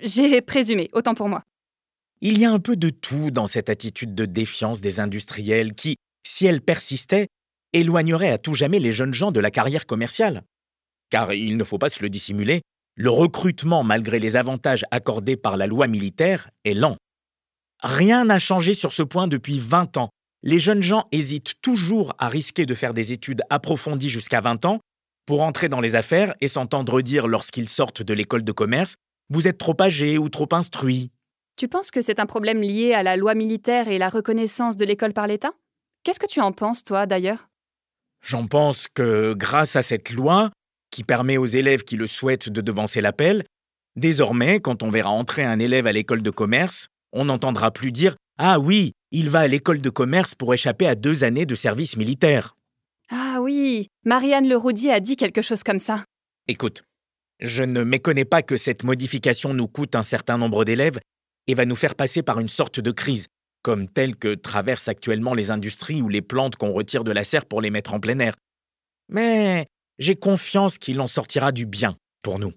J'ai 0.00 0.40
présumé, 0.42 0.88
autant 0.92 1.14
pour 1.14 1.28
moi. 1.28 1.44
Il 2.20 2.38
y 2.38 2.44
a 2.44 2.52
un 2.52 2.60
peu 2.60 2.76
de 2.76 2.90
tout 2.90 3.30
dans 3.30 3.46
cette 3.46 3.70
attitude 3.70 4.14
de 4.14 4.26
défiance 4.26 4.80
des 4.80 5.00
industriels 5.00 5.74
qui, 5.74 5.96
si 6.24 6.46
elle 6.46 6.60
persistait, 6.60 7.28
éloignerait 7.72 8.30
à 8.30 8.38
tout 8.38 8.54
jamais 8.54 8.78
les 8.78 8.92
jeunes 8.92 9.14
gens 9.14 9.32
de 9.32 9.40
la 9.40 9.50
carrière 9.50 9.86
commerciale. 9.86 10.42
Car 11.10 11.32
il 11.32 11.56
ne 11.56 11.64
faut 11.64 11.78
pas 11.78 11.88
se 11.88 12.02
le 12.02 12.08
dissimuler, 12.08 12.62
le 12.96 13.10
recrutement, 13.10 13.82
malgré 13.82 14.18
les 14.18 14.36
avantages 14.36 14.84
accordés 14.90 15.36
par 15.36 15.56
la 15.56 15.66
loi 15.66 15.86
militaire, 15.86 16.50
est 16.64 16.74
lent. 16.74 16.96
Rien 17.82 18.26
n'a 18.26 18.38
changé 18.38 18.74
sur 18.74 18.92
ce 18.92 19.02
point 19.02 19.26
depuis 19.26 19.58
20 19.58 19.96
ans. 19.96 20.10
Les 20.42 20.58
jeunes 20.58 20.82
gens 20.82 21.06
hésitent 21.12 21.54
toujours 21.62 22.14
à 22.18 22.28
risquer 22.28 22.66
de 22.66 22.74
faire 22.74 22.94
des 22.94 23.12
études 23.12 23.42
approfondies 23.50 24.10
jusqu'à 24.10 24.40
20 24.40 24.64
ans 24.64 24.80
pour 25.26 25.42
entrer 25.42 25.68
dans 25.68 25.80
les 25.80 25.96
affaires 25.96 26.34
et 26.40 26.48
s'entendre 26.48 27.02
dire 27.02 27.26
lorsqu'ils 27.26 27.68
sortent 27.68 28.02
de 28.02 28.14
l'école 28.14 28.42
de 28.42 28.52
commerce 28.52 28.94
Vous 29.28 29.48
êtes 29.48 29.58
trop 29.58 29.76
âgé 29.80 30.18
ou 30.18 30.28
trop 30.28 30.48
instruit. 30.52 31.10
Tu 31.56 31.68
penses 31.68 31.90
que 31.90 32.00
c'est 32.00 32.20
un 32.20 32.26
problème 32.26 32.60
lié 32.60 32.94
à 32.94 33.02
la 33.02 33.16
loi 33.16 33.34
militaire 33.34 33.88
et 33.88 33.98
la 33.98 34.08
reconnaissance 34.08 34.76
de 34.76 34.84
l'école 34.84 35.12
par 35.12 35.26
l'État? 35.26 35.52
Qu'est-ce 36.02 36.18
que 36.18 36.26
tu 36.26 36.40
en 36.40 36.52
penses, 36.52 36.84
toi, 36.84 37.06
d'ailleurs? 37.06 37.48
J'en 38.22 38.46
pense 38.46 38.88
que 38.88 39.34
grâce 39.34 39.76
à 39.76 39.82
cette 39.82 40.10
loi, 40.10 40.50
qui 41.00 41.04
permet 41.04 41.38
aux 41.38 41.46
élèves 41.46 41.82
qui 41.82 41.96
le 41.96 42.06
souhaitent 42.06 42.50
de 42.50 42.60
devancer 42.60 43.00
l'appel, 43.00 43.46
désormais, 43.96 44.60
quand 44.60 44.82
on 44.82 44.90
verra 44.90 45.08
entrer 45.08 45.42
un 45.42 45.58
élève 45.58 45.86
à 45.86 45.92
l'école 45.92 46.20
de 46.20 46.28
commerce, 46.28 46.88
on 47.12 47.24
n'entendra 47.24 47.70
plus 47.70 47.90
dire 47.90 48.16
Ah 48.36 48.58
oui, 48.58 48.92
il 49.10 49.30
va 49.30 49.38
à 49.38 49.48
l'école 49.48 49.80
de 49.80 49.88
commerce 49.88 50.34
pour 50.34 50.52
échapper 50.52 50.86
à 50.86 50.94
deux 50.94 51.24
années 51.24 51.46
de 51.46 51.54
service 51.54 51.96
militaire. 51.96 52.54
Ah 53.08 53.38
oui, 53.40 53.86
Marianne 54.04 54.46
Leroudier 54.46 54.92
a 54.92 55.00
dit 55.00 55.16
quelque 55.16 55.40
chose 55.40 55.62
comme 55.62 55.78
ça. 55.78 56.04
Écoute, 56.48 56.82
je 57.40 57.64
ne 57.64 57.82
méconnais 57.82 58.26
pas 58.26 58.42
que 58.42 58.58
cette 58.58 58.84
modification 58.84 59.54
nous 59.54 59.68
coûte 59.68 59.96
un 59.96 60.02
certain 60.02 60.36
nombre 60.36 60.66
d'élèves 60.66 60.98
et 61.46 61.54
va 61.54 61.64
nous 61.64 61.76
faire 61.76 61.94
passer 61.94 62.22
par 62.22 62.40
une 62.40 62.48
sorte 62.48 62.78
de 62.78 62.90
crise, 62.90 63.26
comme 63.62 63.88
telle 63.88 64.16
que 64.16 64.34
traversent 64.34 64.88
actuellement 64.88 65.32
les 65.32 65.50
industries 65.50 66.02
ou 66.02 66.10
les 66.10 66.20
plantes 66.20 66.56
qu'on 66.56 66.72
retire 66.74 67.04
de 67.04 67.10
la 67.10 67.24
serre 67.24 67.46
pour 67.46 67.62
les 67.62 67.70
mettre 67.70 67.94
en 67.94 68.00
plein 68.00 68.18
air. 68.18 68.34
Mais 69.08 69.66
j'ai 70.00 70.16
confiance 70.16 70.78
qu'il 70.78 70.98
en 71.00 71.06
sortira 71.06 71.52
du 71.52 71.66
bien 71.66 71.96
pour 72.22 72.38
nous. 72.38 72.52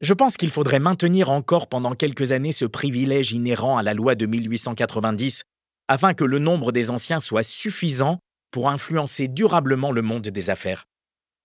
Je 0.00 0.14
pense 0.14 0.36
qu'il 0.36 0.50
faudrait 0.50 0.78
maintenir 0.78 1.28
encore 1.28 1.68
pendant 1.68 1.96
quelques 1.96 2.30
années 2.30 2.52
ce 2.52 2.64
privilège 2.64 3.32
inhérent 3.32 3.76
à 3.76 3.82
la 3.82 3.94
loi 3.94 4.14
de 4.14 4.26
1890, 4.26 5.42
afin 5.88 6.14
que 6.14 6.22
le 6.22 6.38
nombre 6.38 6.70
des 6.70 6.90
anciens 6.90 7.18
soit 7.18 7.42
suffisant 7.42 8.20
pour 8.52 8.68
influencer 8.70 9.26
durablement 9.26 9.90
le 9.90 10.02
monde 10.02 10.28
des 10.28 10.50
affaires. 10.50 10.84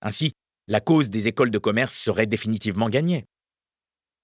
Ainsi, 0.01 0.33
la 0.67 0.79
cause 0.79 1.09
des 1.09 1.27
écoles 1.27 1.49
de 1.49 1.57
commerce 1.57 1.95
serait 1.95 2.27
définitivement 2.27 2.89
gagnée. 2.89 3.25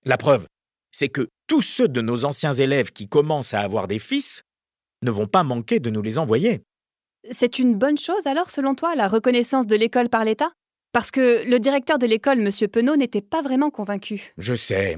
La 0.05 0.17
preuve, 0.17 0.45
c'est 0.91 1.09
que 1.09 1.27
tous 1.47 1.63
ceux 1.63 1.87
de 1.87 2.01
nos 2.01 2.23
anciens 2.23 2.53
élèves 2.53 2.91
qui 2.91 3.07
commencent 3.07 3.55
à 3.55 3.61
avoir 3.61 3.87
des 3.87 3.99
fils 3.99 4.43
ne 5.01 5.09
vont 5.09 5.27
pas 5.27 5.43
manquer 5.43 5.79
de 5.79 5.89
nous 5.89 6.03
les 6.03 6.19
envoyer. 6.19 6.61
C'est 7.31 7.57
une 7.57 7.75
bonne 7.75 7.97
chose 7.97 8.27
alors, 8.27 8.51
selon 8.51 8.75
toi, 8.75 8.95
la 8.95 9.07
reconnaissance 9.07 9.65
de 9.65 9.75
l'école 9.75 10.09
par 10.09 10.23
l'État? 10.23 10.51
Parce 10.91 11.11
que 11.11 11.47
le 11.47 11.59
directeur 11.59 11.99
de 11.99 12.07
l'école, 12.07 12.39
M. 12.39 12.67
Penaud, 12.67 12.95
n'était 12.95 13.21
pas 13.21 13.41
vraiment 13.41 13.69
convaincu. 13.69 14.33
Je 14.37 14.55
sais. 14.55 14.97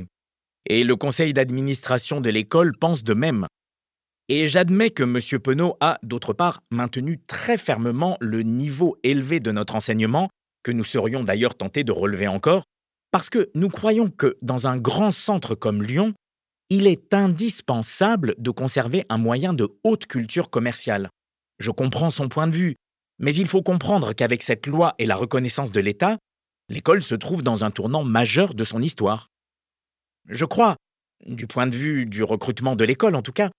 Et 0.66 0.84
le 0.84 0.96
conseil 0.96 1.34
d'administration 1.34 2.22
de 2.22 2.30
l'école 2.30 2.78
pense 2.78 3.04
de 3.04 3.14
même. 3.14 3.48
Et 4.30 4.48
j'admets 4.48 4.92
que 4.92 5.04
M. 5.04 5.40
Penaud 5.42 5.76
a, 5.82 6.00
d'autre 6.04 6.32
part, 6.32 6.64
maintenu 6.72 7.20
très 7.28 7.58
fermement 7.58 8.18
le 8.22 8.44
niveau 8.44 8.98
élevé 9.04 9.40
de 9.42 9.52
notre 9.52 9.76
enseignement, 9.76 10.30
que 10.64 10.72
nous 10.72 10.86
serions 10.86 11.24
d'ailleurs 11.24 11.56
tentés 11.56 11.84
de 11.84 11.92
relever 11.92 12.28
encore, 12.28 12.64
parce 13.12 13.30
que 13.30 13.50
nous 13.56 13.68
croyons 13.68 14.10
que, 14.10 14.38
dans 14.42 14.68
un 14.68 14.78
grand 14.78 15.12
centre 15.12 15.56
comme 15.56 15.84
Lyon, 15.84 16.14
il 16.70 16.88
est 16.88 17.14
indispensable 17.14 18.36
de 18.38 18.52
conserver 18.52 19.04
un 19.10 19.18
moyen 19.18 19.54
de 19.54 19.68
haute 19.84 20.06
culture 20.06 20.50
commerciale. 20.50 21.10
Je 21.60 21.72
comprends 21.72 22.10
son 22.10 22.30
point 22.30 22.48
de 22.48 22.56
vue, 22.56 22.76
mais 23.22 23.34
il 23.34 23.48
faut 23.48 23.62
comprendre 23.62 24.14
qu'avec 24.14 24.44
cette 24.44 24.68
loi 24.68 24.96
et 24.98 25.06
la 25.06 25.16
reconnaissance 25.16 25.72
de 25.72 25.80
l'État, 25.80 26.18
l'école 26.70 27.02
se 27.02 27.16
trouve 27.16 27.44
dans 27.44 27.64
un 27.64 27.72
tournant 27.72 28.04
majeur 28.04 28.56
de 28.56 28.64
son 28.64 28.82
histoire. 28.82 29.30
Je 30.28 30.46
crois, 30.46 30.76
du 31.26 31.46
point 31.46 31.68
de 31.68 31.76
vue 31.76 32.06
du 32.08 32.24
recrutement 32.24 32.76
de 32.76 32.84
l'école 32.84 33.16
en 33.16 33.22
tout 33.22 33.32
cas, 33.32 33.52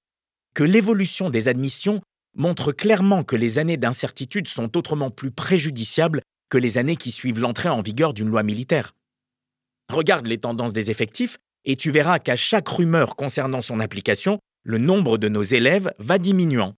que 0.55 0.65
l'évolution 0.65 1.31
des 1.31 1.49
admissions 1.49 2.03
montre 2.35 2.73
clairement 2.73 3.25
que 3.25 3.37
les 3.37 3.59
années 3.59 3.77
d'incertitude 3.77 4.49
sont 4.49 4.77
autrement 4.77 5.11
plus 5.11 5.31
préjudiciables 5.31 6.23
que 6.51 6.59
les 6.59 6.77
années 6.77 6.97
qui 6.97 7.13
suivent 7.13 7.41
l'entrée 7.41 7.69
en 7.69 7.83
vigueur 7.83 8.15
d'une 8.15 8.29
loi 8.29 8.43
militaire. 8.43 8.93
Regarde 9.91 10.27
les 10.27 10.39
tendances 10.39 10.73
des 10.73 10.91
effectifs 10.91 11.39
et 11.65 11.77
tu 11.77 11.91
verras 11.91 12.19
qu'à 12.19 12.37
chaque 12.37 12.69
rumeur 12.69 13.15
concernant 13.15 13.61
son 13.61 13.79
application, 13.79 14.39
le 14.65 14.79
nombre 14.79 15.19
de 15.19 15.29
nos 15.29 15.43
élèves 15.43 15.93
va 15.99 16.19
diminuant. 16.19 16.75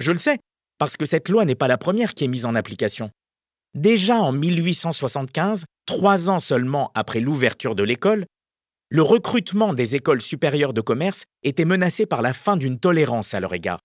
Je 0.00 0.12
le 0.12 0.18
sais, 0.18 0.38
parce 0.78 0.96
que 0.96 1.06
cette 1.06 1.28
loi 1.28 1.44
n'est 1.44 1.54
pas 1.54 1.68
la 1.68 1.78
première 1.78 2.14
qui 2.14 2.24
est 2.24 2.28
mise 2.28 2.46
en 2.46 2.54
application. 2.54 3.10
Déjà 3.74 4.16
en 4.16 4.32
1875, 4.32 5.64
trois 5.86 6.30
ans 6.30 6.38
seulement 6.38 6.90
après 6.94 7.20
l'ouverture 7.20 7.74
de 7.74 7.82
l'école, 7.82 8.26
le 8.90 9.02
recrutement 9.02 9.74
des 9.74 9.96
écoles 9.96 10.22
supérieures 10.22 10.72
de 10.72 10.80
commerce 10.80 11.24
était 11.42 11.66
menacé 11.66 12.06
par 12.06 12.22
la 12.22 12.32
fin 12.32 12.56
d'une 12.56 12.78
tolérance 12.78 13.34
à 13.34 13.40
leur 13.40 13.52
égard. 13.52 13.80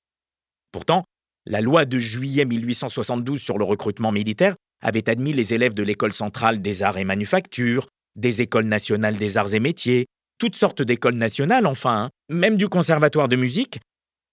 Pourtant, 0.72 1.04
la 1.46 1.60
loi 1.60 1.84
de 1.84 2.00
juillet 2.00 2.46
1872 2.46 3.42
sur 3.42 3.58
le 3.58 3.66
recrutement 3.66 4.14
militaire 4.14 4.56
avait 4.82 5.10
admis 5.10 5.34
les 5.34 5.54
élèves 5.54 5.74
de 5.74 5.84
l'école 5.84 6.14
centrale 6.14 6.62
des 6.62 6.84
arts 6.84 6.98
et 6.98 7.04
manufactures, 7.04 7.88
des 8.16 8.42
écoles 8.42 8.66
nationales 8.66 9.18
des 9.18 9.38
arts 9.38 9.54
et 9.54 9.60
métiers, 9.60 10.06
toutes 10.38 10.56
sortes 10.56 10.82
d'écoles 10.82 11.16
nationales 11.16 11.66
enfin, 11.66 12.06
hein, 12.06 12.10
même 12.30 12.56
du 12.56 12.68
conservatoire 12.68 13.28
de 13.28 13.36
musique, 13.36 13.80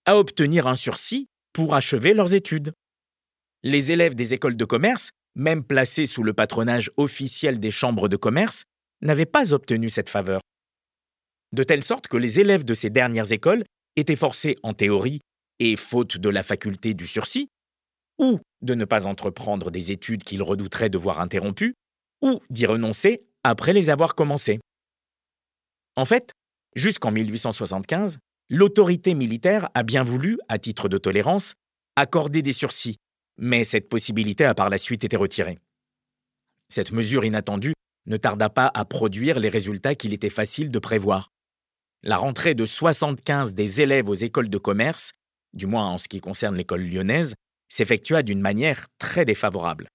à 0.06 0.16
obtenir 0.16 0.66
un 0.66 0.74
sursis 0.74 1.26
pour 1.52 1.74
achever 1.74 2.14
leurs 2.14 2.34
études. 2.34 2.72
Les 3.62 3.92
élèves 3.92 4.14
des 4.14 4.34
écoles 4.34 4.56
de 4.56 4.64
commerce, 4.64 5.10
même 5.34 5.64
placés 5.64 6.06
sous 6.06 6.22
le 6.22 6.32
patronage 6.32 6.90
officiel 6.96 7.60
des 7.60 7.70
chambres 7.70 8.08
de 8.08 8.16
commerce, 8.16 8.64
n'avaient 9.02 9.26
pas 9.26 9.52
obtenu 9.52 9.88
cette 9.88 10.08
faveur. 10.08 10.40
De 11.52 11.62
telle 11.62 11.84
sorte 11.84 12.08
que 12.08 12.16
les 12.16 12.40
élèves 12.40 12.64
de 12.64 12.74
ces 12.74 12.90
dernières 12.90 13.32
écoles 13.32 13.64
étaient 13.96 14.16
forcés, 14.16 14.56
en 14.62 14.74
théorie, 14.74 15.20
et 15.58 15.76
faute 15.76 16.16
de 16.16 16.28
la 16.28 16.42
faculté 16.42 16.94
du 16.94 17.06
sursis, 17.06 17.48
ou 18.18 18.38
de 18.62 18.74
ne 18.74 18.84
pas 18.84 19.06
entreprendre 19.06 19.70
des 19.70 19.92
études 19.92 20.24
qu'ils 20.24 20.42
redouteraient 20.42 20.90
de 20.90 20.98
voir 20.98 21.20
interrompues, 21.20 21.74
ou 22.22 22.40
d'y 22.50 22.66
renoncer 22.66 23.26
après 23.42 23.72
les 23.72 23.90
avoir 23.90 24.14
commencées. 24.14 24.60
En 25.96 26.04
fait, 26.04 26.30
jusqu'en 26.76 27.10
1875, 27.10 28.18
l'autorité 28.50 29.14
militaire 29.14 29.70
a 29.74 29.84
bien 29.84 30.02
voulu, 30.02 30.38
à 30.48 30.58
titre 30.58 30.88
de 30.88 30.98
tolérance, 30.98 31.54
accorder 31.96 32.42
des 32.42 32.52
sursis, 32.52 32.96
mais 33.38 33.64
cette 33.64 33.88
possibilité 33.88 34.44
a 34.44 34.54
par 34.54 34.68
la 34.68 34.76
suite 34.76 35.04
été 35.04 35.16
retirée. 35.16 35.58
Cette 36.68 36.92
mesure 36.92 37.24
inattendue 37.24 37.74
ne 38.06 38.16
tarda 38.16 38.50
pas 38.50 38.70
à 38.74 38.84
produire 38.84 39.38
les 39.38 39.48
résultats 39.48 39.94
qu'il 39.94 40.12
était 40.12 40.30
facile 40.30 40.70
de 40.70 40.78
prévoir. 40.80 41.30
La 42.02 42.16
rentrée 42.16 42.54
de 42.54 42.66
75 42.66 43.54
des 43.54 43.82
élèves 43.82 44.08
aux 44.08 44.14
écoles 44.14 44.50
de 44.50 44.58
commerce, 44.58 45.12
du 45.52 45.66
moins 45.66 45.86
en 45.86 45.98
ce 45.98 46.08
qui 46.08 46.20
concerne 46.20 46.56
l'école 46.56 46.82
lyonnaise, 46.82 47.34
s'effectua 47.68 48.22
d'une 48.22 48.40
manière 48.40 48.86
très 48.98 49.24
défavorable. 49.24 49.88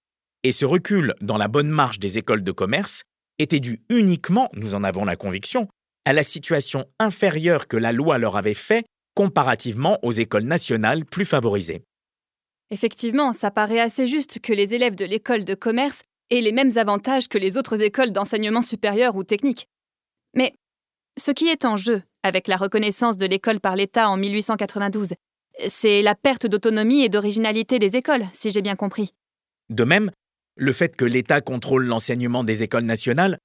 Et 0.43 0.51
ce 0.51 0.65
recul 0.65 1.13
dans 1.19 1.37
la 1.37 1.47
bonne 1.47 1.69
marche 1.69 1.99
des 1.99 2.17
écoles 2.17 2.43
de 2.43 2.51
commerce 2.51 3.03
était 3.37 3.59
dû 3.59 3.81
uniquement, 3.89 4.49
nous 4.53 4.75
en 4.75 4.83
avons 4.83 5.03
la 5.03 5.17
conviction, 5.17 5.67
à 6.05 6.13
la 6.13 6.23
situation 6.23 6.85
inférieure 6.99 7.67
que 7.67 7.77
la 7.77 7.91
loi 7.91 8.17
leur 8.17 8.37
avait 8.37 8.53
fait 8.53 8.85
comparativement 9.15 9.99
aux 10.03 10.11
écoles 10.11 10.43
nationales 10.43 11.05
plus 11.05 11.25
favorisées. 11.25 11.83
Effectivement, 12.71 13.33
ça 13.33 13.51
paraît 13.51 13.79
assez 13.79 14.07
juste 14.07 14.39
que 14.39 14.53
les 14.53 14.73
élèves 14.73 14.95
de 14.95 15.05
l'école 15.05 15.45
de 15.45 15.55
commerce 15.55 16.03
aient 16.29 16.41
les 16.41 16.51
mêmes 16.51 16.77
avantages 16.77 17.27
que 17.27 17.37
les 17.37 17.57
autres 17.57 17.81
écoles 17.81 18.11
d'enseignement 18.11 18.61
supérieur 18.61 19.15
ou 19.15 19.23
technique. 19.23 19.67
Mais 20.33 20.53
ce 21.17 21.31
qui 21.31 21.47
est 21.47 21.65
en 21.65 21.77
jeu 21.77 22.01
avec 22.23 22.47
la 22.47 22.57
reconnaissance 22.57 23.17
de 23.17 23.25
l'école 23.25 23.59
par 23.59 23.75
l'État 23.75 24.09
en 24.09 24.17
1892, 24.17 25.13
c'est 25.67 26.01
la 26.01 26.15
perte 26.15 26.47
d'autonomie 26.47 27.03
et 27.03 27.09
d'originalité 27.09 27.79
des 27.79 27.95
écoles, 27.95 28.25
si 28.33 28.51
j'ai 28.51 28.61
bien 28.61 28.75
compris. 28.75 29.13
De 29.69 29.83
même, 29.83 30.11
le 30.55 30.73
fait 30.73 30.95
que 30.95 31.05
l'État 31.05 31.41
contrôle 31.41 31.85
l'enseignement 31.85 32.43
des 32.43 32.63
écoles 32.63 32.83
nationales. 32.83 33.37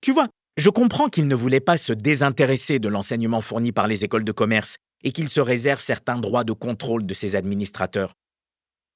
Tu 0.00 0.12
vois, 0.12 0.28
je 0.56 0.70
comprends 0.70 1.08
qu'il 1.08 1.26
ne 1.28 1.34
voulait 1.34 1.60
pas 1.60 1.76
se 1.76 1.92
désintéresser 1.92 2.78
de 2.78 2.88
l'enseignement 2.88 3.40
fourni 3.40 3.72
par 3.72 3.86
les 3.86 4.04
écoles 4.04 4.24
de 4.24 4.32
commerce 4.32 4.76
et 5.02 5.12
qu'il 5.12 5.28
se 5.28 5.40
réserve 5.40 5.80
certains 5.80 6.18
droits 6.18 6.44
de 6.44 6.52
contrôle 6.52 7.06
de 7.06 7.14
ses 7.14 7.36
administrateurs. 7.36 8.14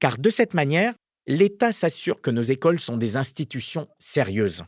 Car 0.00 0.18
de 0.18 0.30
cette 0.30 0.54
manière, 0.54 0.94
l'État 1.26 1.73
s'assure 1.73 2.20
que 2.20 2.30
nos 2.30 2.42
écoles 2.42 2.80
sont 2.80 2.96
des 2.96 3.16
institutions 3.16 3.88
sérieuses. 3.99 4.64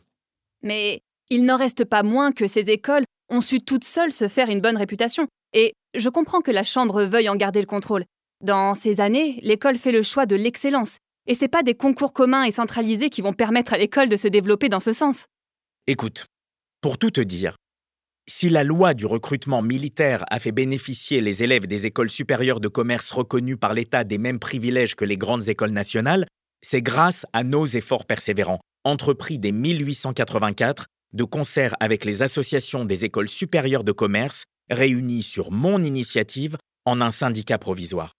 Mais 0.63 1.01
il 1.29 1.45
n'en 1.45 1.57
reste 1.57 1.85
pas 1.85 2.03
moins 2.03 2.31
que 2.31 2.47
ces 2.47 2.71
écoles 2.71 3.03
ont 3.29 3.41
su 3.41 3.59
toutes 3.61 3.83
seules 3.83 4.11
se 4.11 4.27
faire 4.27 4.49
une 4.49 4.61
bonne 4.61 4.77
réputation. 4.77 5.27
Et 5.53 5.73
je 5.95 6.09
comprends 6.09 6.41
que 6.41 6.51
la 6.51 6.63
Chambre 6.63 7.03
veuille 7.03 7.29
en 7.29 7.35
garder 7.35 7.59
le 7.59 7.65
contrôle. 7.67 8.05
Dans 8.43 8.73
ces 8.73 8.99
années, 8.99 9.39
l'école 9.43 9.77
fait 9.77 9.91
le 9.91 10.01
choix 10.01 10.25
de 10.25 10.35
l'excellence. 10.35 10.97
Et 11.27 11.33
ce 11.33 11.41
n'est 11.41 11.49
pas 11.49 11.63
des 11.63 11.75
concours 11.75 12.13
communs 12.13 12.43
et 12.43 12.51
centralisés 12.51 13.09
qui 13.09 13.21
vont 13.21 13.33
permettre 13.33 13.73
à 13.73 13.77
l'école 13.77 14.09
de 14.09 14.15
se 14.15 14.27
développer 14.27 14.69
dans 14.69 14.79
ce 14.79 14.93
sens. 14.93 15.25
Écoute, 15.87 16.25
pour 16.81 16.97
tout 16.97 17.11
te 17.11 17.21
dire, 17.21 17.55
si 18.29 18.49
la 18.49 18.63
loi 18.63 18.93
du 18.93 19.05
recrutement 19.05 19.61
militaire 19.61 20.25
a 20.29 20.39
fait 20.39 20.51
bénéficier 20.51 21.21
les 21.21 21.43
élèves 21.43 21.65
des 21.65 21.85
écoles 21.85 22.09
supérieures 22.09 22.59
de 22.59 22.67
commerce 22.67 23.11
reconnues 23.11 23.55
par 23.55 23.73
l'État 23.73 24.03
des 24.03 24.17
mêmes 24.17 24.39
privilèges 24.39 24.95
que 24.95 25.05
les 25.05 25.17
grandes 25.17 25.47
écoles 25.47 25.71
nationales, 25.71 26.25
c'est 26.61 26.81
grâce 26.81 27.25
à 27.31 27.43
nos 27.43 27.65
efforts 27.65 28.05
persévérants, 28.05 28.59
entrepris 28.83 29.39
dès 29.39 29.53
1884, 29.53 30.87
de 31.13 31.23
concert 31.23 31.75
avec 31.79 32.03
les 32.03 32.21
associations 32.21 32.83
des 32.83 33.05
écoles 33.05 33.29
supérieures 33.29 33.85
de 33.85 33.93
commerce, 33.93 34.43
réunies 34.69 35.23
sur 35.23 35.51
mon 35.51 35.81
initiative 35.81 36.57
en 36.85 36.99
un 36.99 37.09
syndicat 37.09 37.57
provisoire. 37.57 38.11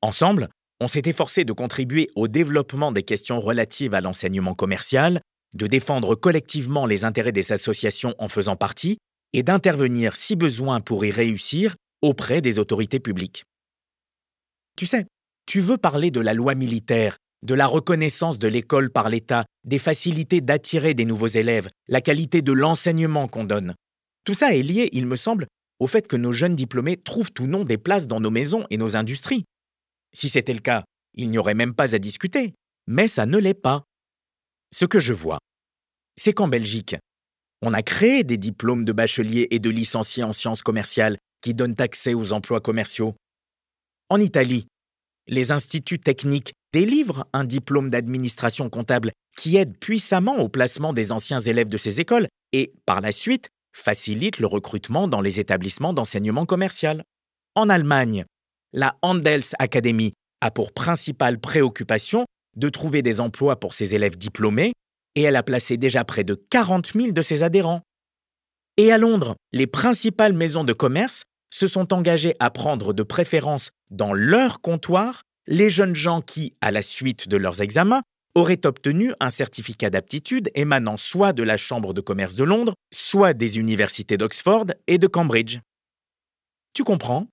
Ensemble, 0.00 0.48
on 0.80 0.88
s'est 0.88 1.02
efforcé 1.04 1.44
de 1.44 1.52
contribuer 1.52 2.08
au 2.16 2.28
développement 2.28 2.92
des 2.92 3.02
questions 3.02 3.40
relatives 3.40 3.92
à 3.92 4.00
l'enseignement 4.00 4.54
commercial, 4.54 5.20
de 5.54 5.66
défendre 5.66 6.14
collectivement 6.14 6.86
les 6.86 7.04
intérêts 7.04 7.32
des 7.32 7.52
associations 7.52 8.14
en 8.18 8.28
faisant 8.28 8.56
partie, 8.56 8.98
et 9.32 9.42
d'intervenir 9.42 10.16
si 10.16 10.36
besoin 10.36 10.80
pour 10.80 11.04
y 11.04 11.10
réussir 11.10 11.76
auprès 12.02 12.40
des 12.40 12.58
autorités 12.58 13.00
publiques. 13.00 13.44
Tu 14.76 14.86
sais, 14.86 15.06
tu 15.46 15.60
veux 15.60 15.76
parler 15.76 16.10
de 16.10 16.20
la 16.20 16.34
loi 16.34 16.54
militaire, 16.54 17.16
de 17.42 17.54
la 17.54 17.66
reconnaissance 17.66 18.38
de 18.38 18.48
l'école 18.48 18.90
par 18.90 19.08
l'État, 19.08 19.44
des 19.64 19.78
facilités 19.78 20.40
d'attirer 20.40 20.94
des 20.94 21.04
nouveaux 21.04 21.26
élèves, 21.26 21.68
la 21.88 22.00
qualité 22.00 22.42
de 22.42 22.52
l'enseignement 22.52 23.28
qu'on 23.28 23.44
donne. 23.44 23.74
Tout 24.24 24.34
ça 24.34 24.54
est 24.54 24.62
lié, 24.62 24.88
il 24.92 25.06
me 25.06 25.16
semble, 25.16 25.46
au 25.78 25.86
fait 25.86 26.06
que 26.06 26.16
nos 26.16 26.32
jeunes 26.32 26.54
diplômés 26.54 26.96
trouvent 26.96 27.30
ou 27.40 27.46
non 27.46 27.64
des 27.64 27.78
places 27.78 28.06
dans 28.06 28.20
nos 28.20 28.30
maisons 28.30 28.66
et 28.70 28.76
nos 28.76 28.96
industries. 28.96 29.44
Si 30.12 30.28
c'était 30.28 30.52
le 30.52 30.60
cas, 30.60 30.84
il 31.14 31.30
n'y 31.30 31.38
aurait 31.38 31.54
même 31.54 31.74
pas 31.74 31.94
à 31.94 31.98
discuter, 31.98 32.54
mais 32.86 33.08
ça 33.08 33.26
ne 33.26 33.38
l'est 33.38 33.54
pas. 33.54 33.84
Ce 34.72 34.84
que 34.84 35.00
je 35.00 35.12
vois, 35.12 35.38
c'est 36.16 36.32
qu'en 36.32 36.48
Belgique, 36.48 36.96
on 37.62 37.74
a 37.74 37.82
créé 37.82 38.24
des 38.24 38.36
diplômes 38.36 38.84
de 38.84 38.92
bachelier 38.92 39.48
et 39.50 39.58
de 39.58 39.70
licenciés 39.70 40.22
en 40.22 40.32
sciences 40.32 40.62
commerciales 40.62 41.18
qui 41.40 41.54
donnent 41.54 41.76
accès 41.78 42.14
aux 42.14 42.32
emplois 42.32 42.60
commerciaux. 42.60 43.14
En 44.08 44.18
Italie, 44.20 44.66
les 45.26 45.52
instituts 45.52 45.98
techniques 45.98 46.52
délivrent 46.72 47.26
un 47.32 47.44
diplôme 47.44 47.90
d'administration 47.90 48.70
comptable 48.70 49.12
qui 49.36 49.56
aide 49.56 49.78
puissamment 49.78 50.38
au 50.38 50.48
placement 50.48 50.92
des 50.92 51.12
anciens 51.12 51.40
élèves 51.40 51.68
de 51.68 51.78
ces 51.78 52.00
écoles 52.00 52.28
et, 52.52 52.72
par 52.86 53.00
la 53.00 53.12
suite, 53.12 53.48
facilite 53.76 54.38
le 54.38 54.46
recrutement 54.46 55.08
dans 55.08 55.20
les 55.20 55.40
établissements 55.40 55.92
d'enseignement 55.92 56.46
commercial. 56.46 57.02
En 57.54 57.68
Allemagne, 57.68 58.24
la 58.72 58.96
Handelsakademie 59.02 60.12
a 60.40 60.50
pour 60.50 60.72
principale 60.72 61.38
préoccupation 61.38 62.24
de 62.60 62.68
trouver 62.68 63.02
des 63.02 63.20
emplois 63.20 63.58
pour 63.58 63.74
ses 63.74 63.96
élèves 63.96 64.16
diplômés 64.16 64.72
et 65.16 65.22
elle 65.22 65.36
a 65.36 65.42
placé 65.42 65.76
déjà 65.76 66.04
près 66.04 66.22
de 66.22 66.34
40 66.34 66.92
000 66.94 67.10
de 67.10 67.22
ses 67.22 67.42
adhérents. 67.42 67.82
Et 68.76 68.92
à 68.92 68.98
Londres, 68.98 69.34
les 69.52 69.66
principales 69.66 70.32
maisons 70.32 70.64
de 70.64 70.72
commerce 70.72 71.24
se 71.52 71.66
sont 71.66 71.92
engagées 71.92 72.36
à 72.38 72.50
prendre 72.50 72.92
de 72.92 73.02
préférence 73.02 73.70
dans 73.90 74.12
leur 74.12 74.60
comptoir 74.60 75.22
les 75.48 75.68
jeunes 75.68 75.96
gens 75.96 76.20
qui, 76.20 76.54
à 76.60 76.70
la 76.70 76.82
suite 76.82 77.28
de 77.28 77.36
leurs 77.36 77.60
examens, 77.60 78.02
auraient 78.36 78.64
obtenu 78.64 79.12
un 79.18 79.30
certificat 79.30 79.90
d'aptitude 79.90 80.50
émanant 80.54 80.96
soit 80.96 81.32
de 81.32 81.42
la 81.42 81.56
Chambre 81.56 81.92
de 81.92 82.00
commerce 82.00 82.36
de 82.36 82.44
Londres, 82.44 82.74
soit 82.92 83.34
des 83.34 83.58
universités 83.58 84.16
d'Oxford 84.16 84.66
et 84.86 84.98
de 84.98 85.08
Cambridge. 85.08 85.58
Tu 86.72 86.84
comprends? 86.84 87.26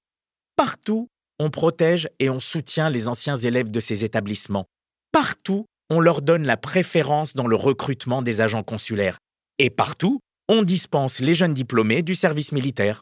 Partout, 0.56 1.08
on 1.38 1.52
protège 1.52 2.10
et 2.18 2.32
on 2.32 2.40
soutient 2.40 2.90
les 2.90 3.08
anciens 3.08 3.36
élèves 3.36 3.70
de 3.70 3.80
ces 3.80 4.04
établissements. 4.04 4.66
Partout, 5.12 5.66
on 5.90 6.00
leur 6.00 6.22
donne 6.22 6.44
la 6.44 6.58
préférence 6.58 7.34
dans 7.34 7.48
le 7.48 7.56
recrutement 7.56 8.22
des 8.22 8.42
agents 8.42 8.64
consulaires. 8.64 9.18
Et 9.58 9.70
partout, 9.70 10.20
on 10.50 10.64
dispense 10.64 11.20
les 11.20 11.36
jeunes 11.36 11.54
diplômés 11.54 12.04
du 12.04 12.16
service 12.16 12.52
militaire. 12.52 13.02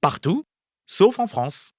Partout, 0.00 0.44
sauf 0.86 1.18
en 1.18 1.26
France. 1.26 1.72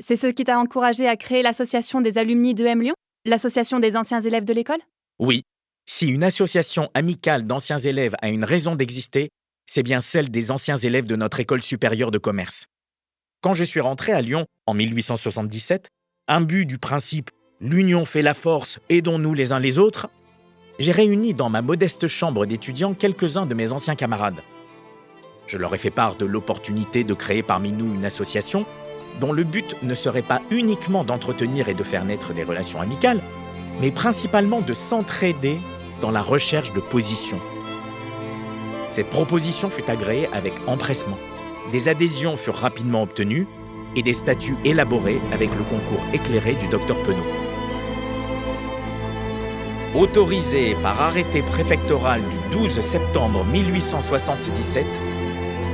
C'est 0.00 0.16
ce 0.16 0.28
qui 0.28 0.44
t'a 0.44 0.58
encouragé 0.58 1.08
à 1.08 1.16
créer 1.16 1.42
l'association 1.42 2.00
des 2.00 2.18
alumni 2.18 2.54
de 2.54 2.64
M 2.64 2.82
Lyon? 2.82 2.94
L'association 3.24 3.80
des 3.80 3.96
anciens 3.96 4.20
élèves 4.20 4.44
de 4.44 4.52
l'école? 4.52 4.80
Oui. 5.18 5.42
Si 5.86 6.08
une 6.08 6.22
association 6.22 6.90
amicale 6.94 7.46
d'anciens 7.46 7.78
élèves 7.78 8.14
a 8.20 8.28
une 8.28 8.44
raison 8.44 8.76
d'exister, 8.76 9.30
c'est 9.66 9.82
bien 9.82 10.00
celle 10.00 10.30
des 10.30 10.50
anciens 10.50 10.76
élèves 10.76 11.06
de 11.06 11.16
notre 11.16 11.40
école 11.40 11.62
supérieure 11.62 12.10
de 12.10 12.18
commerce. 12.18 12.66
Quand 13.40 13.54
je 13.54 13.64
suis 13.64 13.80
rentré 13.80 14.12
à 14.12 14.20
Lyon 14.20 14.46
en 14.66 14.74
1877, 14.74 15.88
imbu 16.28 16.66
du 16.66 16.78
principe 16.78 17.30
L'union 17.60 18.04
fait 18.04 18.22
la 18.22 18.34
force, 18.34 18.78
aidons-nous 18.88 19.34
les 19.34 19.52
uns 19.52 19.58
les 19.58 19.80
autres, 19.80 20.08
j'ai 20.78 20.92
réuni 20.92 21.34
dans 21.34 21.50
ma 21.50 21.60
modeste 21.60 22.06
chambre 22.06 22.46
d'étudiants 22.46 22.94
quelques-uns 22.94 23.46
de 23.46 23.54
mes 23.54 23.72
anciens 23.72 23.96
camarades. 23.96 24.42
Je 25.48 25.58
leur 25.58 25.74
ai 25.74 25.78
fait 25.78 25.90
part 25.90 26.14
de 26.14 26.24
l'opportunité 26.24 27.02
de 27.02 27.14
créer 27.14 27.42
parmi 27.42 27.72
nous 27.72 27.92
une 27.92 28.04
association 28.04 28.64
dont 29.20 29.32
le 29.32 29.42
but 29.42 29.74
ne 29.82 29.94
serait 29.94 30.22
pas 30.22 30.40
uniquement 30.52 31.02
d'entretenir 31.02 31.68
et 31.68 31.74
de 31.74 31.82
faire 31.82 32.04
naître 32.04 32.32
des 32.32 32.44
relations 32.44 32.80
amicales, 32.80 33.20
mais 33.80 33.90
principalement 33.90 34.60
de 34.60 34.72
s'entraider 34.72 35.58
dans 36.00 36.12
la 36.12 36.22
recherche 36.22 36.72
de 36.74 36.80
positions. 36.80 37.40
Cette 38.92 39.10
proposition 39.10 39.68
fut 39.68 39.90
agréée 39.90 40.28
avec 40.32 40.52
empressement. 40.68 41.18
Des 41.72 41.88
adhésions 41.88 42.36
furent 42.36 42.54
rapidement 42.54 43.02
obtenues 43.02 43.48
et 43.96 44.02
des 44.02 44.14
statuts 44.14 44.56
élaborés 44.64 45.18
avec 45.32 45.50
le 45.56 45.64
concours 45.64 46.04
éclairé 46.14 46.54
du 46.54 46.68
docteur 46.68 46.96
Penaud. 47.02 47.37
Autorisé 49.94 50.76
par 50.82 51.00
arrêté 51.00 51.40
préfectoral 51.40 52.20
du 52.20 52.58
12 52.58 52.78
septembre 52.80 53.42
1877, 53.46 54.84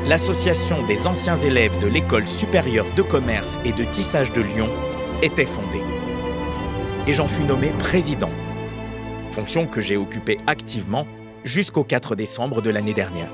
l'Association 0.07 0.87
des 0.87 1.09
anciens 1.09 1.35
élèves 1.35 1.77
de 1.81 1.89
l'École 1.89 2.29
supérieure 2.29 2.87
de 2.95 3.03
commerce 3.03 3.59
et 3.65 3.73
de 3.73 3.83
tissage 3.83 4.33
de 4.33 4.41
Lyon 4.41 4.69
était 5.21 5.47
fondée. 5.47 5.83
Et 7.09 7.13
j'en 7.13 7.27
fus 7.27 7.43
nommé 7.43 7.73
président, 7.81 8.31
fonction 9.33 9.67
que 9.67 9.81
j'ai 9.81 9.97
occupée 9.97 10.39
activement 10.47 11.09
jusqu'au 11.43 11.83
4 11.83 12.15
décembre 12.15 12.63
de 12.63 12.71
l'année 12.71 12.95
dernière. 12.95 13.33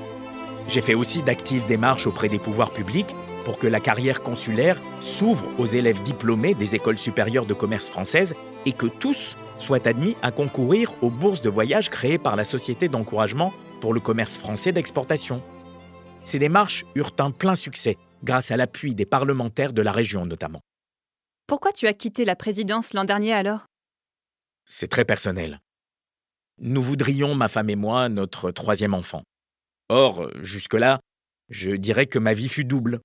J'ai 0.67 0.81
fait 0.81 0.95
aussi 0.95 1.21
d'actives 1.21 1.67
démarches 1.67 2.07
auprès 2.07 2.27
des 2.27 2.39
pouvoirs 2.39 2.71
publics 2.71 3.15
pour 3.45 3.59
que 3.59 3.67
la 3.67 3.79
carrière 3.79 4.23
consulaire 4.23 4.81
s'ouvre 4.99 5.43
aux 5.59 5.67
élèves 5.67 6.01
diplômés 6.01 6.55
des 6.55 6.73
écoles 6.73 6.97
supérieures 6.97 7.45
de 7.45 7.53
commerce 7.53 7.87
françaises 7.87 8.33
et 8.65 8.73
que 8.73 8.87
tous 8.87 9.35
soient 9.61 9.87
admis 9.87 10.17
à 10.21 10.31
concourir 10.31 10.93
aux 11.01 11.09
bourses 11.09 11.41
de 11.41 11.49
voyage 11.49 11.89
créées 11.89 12.17
par 12.17 12.35
la 12.35 12.43
Société 12.43 12.89
d'encouragement 12.89 13.53
pour 13.79 13.93
le 13.93 13.99
commerce 13.99 14.37
français 14.37 14.71
d'exportation. 14.73 15.41
Ces 16.25 16.39
démarches 16.39 16.83
eurent 16.95 17.15
un 17.19 17.31
plein 17.31 17.55
succès, 17.55 17.97
grâce 18.23 18.51
à 18.51 18.57
l'appui 18.57 18.93
des 18.93 19.05
parlementaires 19.05 19.73
de 19.73 19.81
la 19.81 19.91
région 19.91 20.25
notamment. 20.25 20.61
Pourquoi 21.47 21.71
tu 21.71 21.87
as 21.87 21.93
quitté 21.93 22.25
la 22.25 22.35
présidence 22.35 22.93
l'an 22.93 23.05
dernier 23.05 23.33
alors? 23.33 23.65
C'est 24.65 24.87
très 24.87 25.05
personnel. 25.05 25.59
Nous 26.59 26.81
voudrions, 26.81 27.35
ma 27.35 27.47
femme 27.47 27.69
et 27.69 27.75
moi, 27.75 28.07
notre 28.09 28.51
troisième 28.51 28.93
enfant. 28.93 29.23
Or, 29.89 30.29
jusque-là, 30.41 30.99
je 31.49 31.71
dirais 31.71 32.05
que 32.05 32.19
ma 32.19 32.33
vie 32.33 32.49
fut 32.49 32.63
double. 32.63 32.99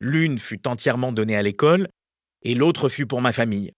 L'une 0.00 0.38
fut 0.38 0.66
entièrement 0.66 1.12
donnée 1.12 1.36
à 1.36 1.42
l'école, 1.42 1.88
et 2.42 2.54
l'autre 2.54 2.88
fut 2.88 3.06
pour 3.06 3.20
ma 3.20 3.32
famille. 3.32 3.72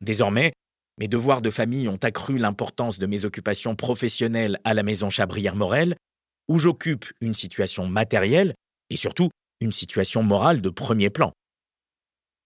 Désormais, 0.00 0.52
mes 0.98 1.08
devoirs 1.08 1.42
de 1.42 1.50
famille 1.50 1.88
ont 1.88 1.98
accru 2.02 2.38
l'importance 2.38 2.98
de 2.98 3.06
mes 3.06 3.24
occupations 3.24 3.76
professionnelles 3.76 4.58
à 4.64 4.74
la 4.74 4.82
maison 4.82 5.10
Chabrière-Morel 5.10 5.96
où 6.48 6.58
j'occupe 6.58 7.06
une 7.20 7.34
situation 7.34 7.86
matérielle 7.86 8.54
et 8.90 8.96
surtout 8.96 9.30
une 9.60 9.72
situation 9.72 10.22
morale 10.22 10.60
de 10.60 10.70
premier 10.70 11.10
plan. 11.10 11.32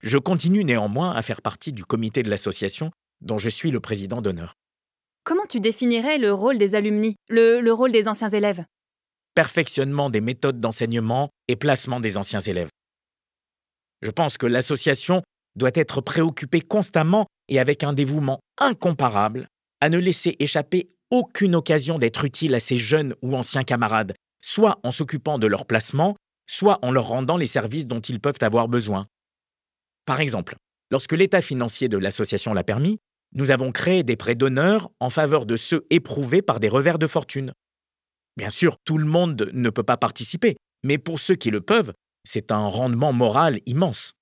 Je 0.03 0.19
continue 0.19 0.65
néanmoins 0.65 1.13
à 1.13 1.23
faire 1.23 1.41
partie 1.41 1.73
du 1.73 1.85
comité 1.85 2.23
de 2.23 2.31
l'association 2.31 2.91
dont 3.21 3.39
je 3.39 3.49
suis 3.49 3.71
le 3.71 3.81
président 3.81 4.21
d'honneur. 4.21 4.55
Comment 5.25 5.47
tu 5.47 5.61
définirais 5.61 6.19
le 6.19 6.33
rôle 6.33 6.59
des 6.59 6.75
alumni, 6.75 7.15
le, 7.29 7.61
le 7.61 7.73
rôle 7.73 7.93
des 7.93 8.09
anciens 8.09 8.31
élèves? 8.31 8.65
Perfectionnement 9.35 10.11
des 10.11 10.21
méthodes 10.21 10.61
d'enseignement 10.61 11.31
et 11.47 11.57
placement 11.57 12.01
des 12.01 12.19
anciens 12.19 12.41
élèves. 12.41 12.69
Je 14.03 14.11
pense 14.11 14.37
que 14.37 14.47
l'association 14.47 15.23
doit 15.57 15.71
être 15.75 16.01
préoccupée 16.01 16.61
constamment 16.61 17.27
et 17.49 17.59
avec 17.59 17.85
un 17.85 17.93
dévouement 17.93 18.41
incomparable 18.59 19.49
à 19.81 19.89
ne 19.89 19.99
laisser 19.99 20.37
échapper 20.39 20.91
aucune 21.11 21.55
occasion 21.55 21.99
d'être 21.99 22.25
utile 22.25 22.55
à 22.55 22.61
ces 22.61 22.79
jeunes 22.79 23.15
ou 23.21 23.37
anciens 23.37 23.65
camarades, 23.65 24.15
soit 24.41 24.81
en 24.83 24.91
s'occupant 24.91 25.39
de 25.39 25.47
leur 25.47 25.67
placement, 25.67 26.17
soit 26.47 26.79
en 26.83 26.91
leur 26.91 27.09
rendant 27.09 27.37
les 27.37 27.47
services 27.47 27.87
dont 27.87 28.01
ils 28.01 28.21
peuvent 28.21 28.39
avoir 28.41 28.69
besoin. 28.69 29.07
Par 30.07 30.21
exemple, 30.21 30.57
lorsque 30.91 31.13
l'état 31.13 31.43
financier 31.43 31.89
de 31.89 31.99
l'association 31.99 32.55
l'a 32.55 32.65
permis, 32.65 32.99
nous 33.35 33.51
avons 33.51 33.73
créé 33.73 34.03
des 34.03 34.17
prêts 34.17 34.35
d'honneur 34.35 34.91
en 35.01 35.11
faveur 35.11 35.47
de 35.47 35.57
ceux 35.57 35.87
éprouvés 35.91 36.43
par 36.43 36.61
des 36.61 36.69
revers 36.69 36.99
de 36.99 37.07
fortune. 37.07 37.53
Bien 38.37 38.51
sûr, 38.51 38.77
tout 38.85 38.99
le 38.99 39.05
monde 39.05 39.51
ne 39.53 39.71
peut 39.71 39.83
pas 39.83 39.97
participer, 39.97 40.57
mais 40.83 40.99
pour 40.99 41.21
ceux 41.21 41.35
qui 41.35 41.51
le 41.51 41.61
peuvent, 41.61 41.93
c'est 42.25 42.53
un 42.53 42.67
rendement 42.67 43.13
moral 43.13 43.61
immense. 43.67 44.13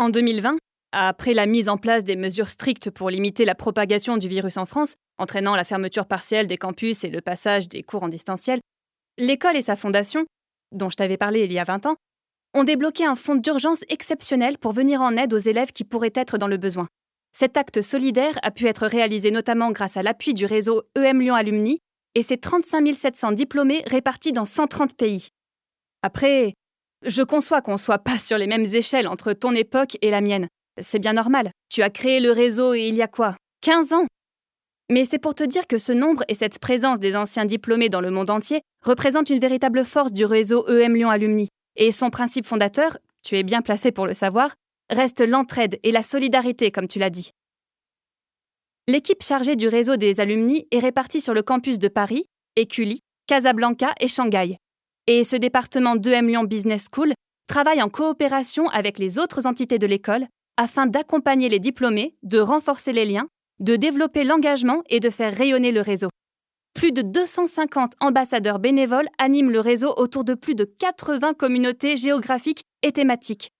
En 0.00 0.08
2020, 0.08 0.56
après 0.92 1.34
la 1.34 1.44
mise 1.44 1.68
en 1.68 1.76
place 1.76 2.04
des 2.04 2.16
mesures 2.16 2.48
strictes 2.48 2.88
pour 2.88 3.10
limiter 3.10 3.44
la 3.44 3.54
propagation 3.54 4.16
du 4.16 4.28
virus 4.28 4.56
en 4.56 4.64
France, 4.64 4.94
entraînant 5.18 5.54
la 5.54 5.64
fermeture 5.64 6.06
partielle 6.06 6.46
des 6.46 6.56
campus 6.56 7.04
et 7.04 7.10
le 7.10 7.20
passage 7.20 7.68
des 7.68 7.82
cours 7.82 8.02
en 8.02 8.08
distanciel, 8.08 8.60
l'école 9.18 9.58
et 9.58 9.62
sa 9.62 9.76
fondation, 9.76 10.24
dont 10.72 10.88
je 10.88 10.96
t'avais 10.96 11.18
parlé 11.18 11.44
il 11.44 11.52
y 11.52 11.58
a 11.58 11.64
20 11.64 11.84
ans, 11.84 11.96
ont 12.54 12.64
débloqué 12.64 13.04
un 13.04 13.14
fonds 13.14 13.34
d'urgence 13.34 13.84
exceptionnel 13.90 14.56
pour 14.56 14.72
venir 14.72 15.02
en 15.02 15.18
aide 15.18 15.34
aux 15.34 15.38
élèves 15.38 15.72
qui 15.72 15.84
pourraient 15.84 16.14
être 16.14 16.38
dans 16.38 16.48
le 16.48 16.56
besoin. 16.56 16.88
Cet 17.36 17.58
acte 17.58 17.82
solidaire 17.82 18.38
a 18.42 18.50
pu 18.50 18.68
être 18.68 18.86
réalisé 18.86 19.30
notamment 19.30 19.70
grâce 19.70 19.98
à 19.98 20.02
l'appui 20.02 20.32
du 20.32 20.46
réseau 20.46 20.82
EM 20.96 21.20
Lyon 21.20 21.34
Alumni 21.34 21.78
et 22.14 22.22
ses 22.22 22.38
35 22.38 22.94
700 22.94 23.32
diplômés 23.32 23.82
répartis 23.86 24.32
dans 24.32 24.46
130 24.46 24.96
pays. 24.96 25.28
Après, 26.02 26.54
je 27.04 27.22
conçois 27.22 27.62
qu'on 27.62 27.76
soit 27.76 27.98
pas 27.98 28.18
sur 28.18 28.38
les 28.38 28.46
mêmes 28.46 28.66
échelles 28.66 29.08
entre 29.08 29.32
ton 29.32 29.54
époque 29.54 29.96
et 30.02 30.10
la 30.10 30.20
mienne. 30.20 30.48
C'est 30.80 30.98
bien 30.98 31.14
normal. 31.14 31.50
Tu 31.68 31.82
as 31.82 31.90
créé 31.90 32.20
le 32.20 32.32
réseau 32.32 32.74
il 32.74 32.94
y 32.94 33.02
a 33.02 33.08
quoi? 33.08 33.36
15 33.62 33.92
ans? 33.92 34.06
Mais 34.90 35.04
c'est 35.04 35.18
pour 35.18 35.34
te 35.34 35.44
dire 35.44 35.66
que 35.66 35.78
ce 35.78 35.92
nombre 35.92 36.24
et 36.28 36.34
cette 36.34 36.58
présence 36.58 36.98
des 36.98 37.16
anciens 37.16 37.44
diplômés 37.44 37.88
dans 37.88 38.00
le 38.00 38.10
monde 38.10 38.30
entier 38.30 38.60
représentent 38.84 39.30
une 39.30 39.38
véritable 39.38 39.84
force 39.84 40.12
du 40.12 40.24
réseau 40.24 40.66
EM 40.68 40.94
Lyon 40.94 41.10
Alumni. 41.10 41.48
Et 41.76 41.92
son 41.92 42.10
principe 42.10 42.46
fondateur, 42.46 42.96
tu 43.24 43.36
es 43.36 43.42
bien 43.42 43.62
placé 43.62 43.92
pour 43.92 44.06
le 44.06 44.14
savoir, 44.14 44.54
reste 44.90 45.20
l'entraide 45.20 45.78
et 45.82 45.92
la 45.92 46.02
solidarité, 46.02 46.70
comme 46.70 46.88
tu 46.88 46.98
l'as 46.98 47.10
dit. 47.10 47.30
L'équipe 48.88 49.22
chargée 49.22 49.54
du 49.54 49.68
réseau 49.68 49.96
des 49.96 50.20
alumni 50.20 50.66
est 50.72 50.80
répartie 50.80 51.20
sur 51.20 51.34
le 51.34 51.42
campus 51.42 51.78
de 51.78 51.88
Paris, 51.88 52.24
Écully, 52.56 53.00
Casablanca 53.28 53.94
et 54.00 54.08
Shanghai. 54.08 54.56
Et 55.12 55.24
ce 55.24 55.34
département 55.34 55.96
d'EM 55.96 56.28
Lyon 56.28 56.44
Business 56.44 56.86
School 56.94 57.14
travaille 57.48 57.82
en 57.82 57.88
coopération 57.88 58.68
avec 58.68 58.96
les 58.96 59.18
autres 59.18 59.44
entités 59.44 59.76
de 59.76 59.88
l'école 59.88 60.28
afin 60.56 60.86
d'accompagner 60.86 61.48
les 61.48 61.58
diplômés, 61.58 62.14
de 62.22 62.38
renforcer 62.38 62.92
les 62.92 63.04
liens, 63.04 63.26
de 63.58 63.74
développer 63.74 64.22
l'engagement 64.22 64.84
et 64.88 65.00
de 65.00 65.10
faire 65.10 65.36
rayonner 65.36 65.72
le 65.72 65.80
réseau. 65.80 66.10
Plus 66.74 66.92
de 66.92 67.02
250 67.02 67.94
ambassadeurs 67.98 68.60
bénévoles 68.60 69.08
animent 69.18 69.50
le 69.50 69.58
réseau 69.58 69.92
autour 69.96 70.22
de 70.22 70.34
plus 70.34 70.54
de 70.54 70.62
80 70.64 71.34
communautés 71.34 71.96
géographiques 71.96 72.62
et 72.84 72.92
thématiques. 72.92 73.50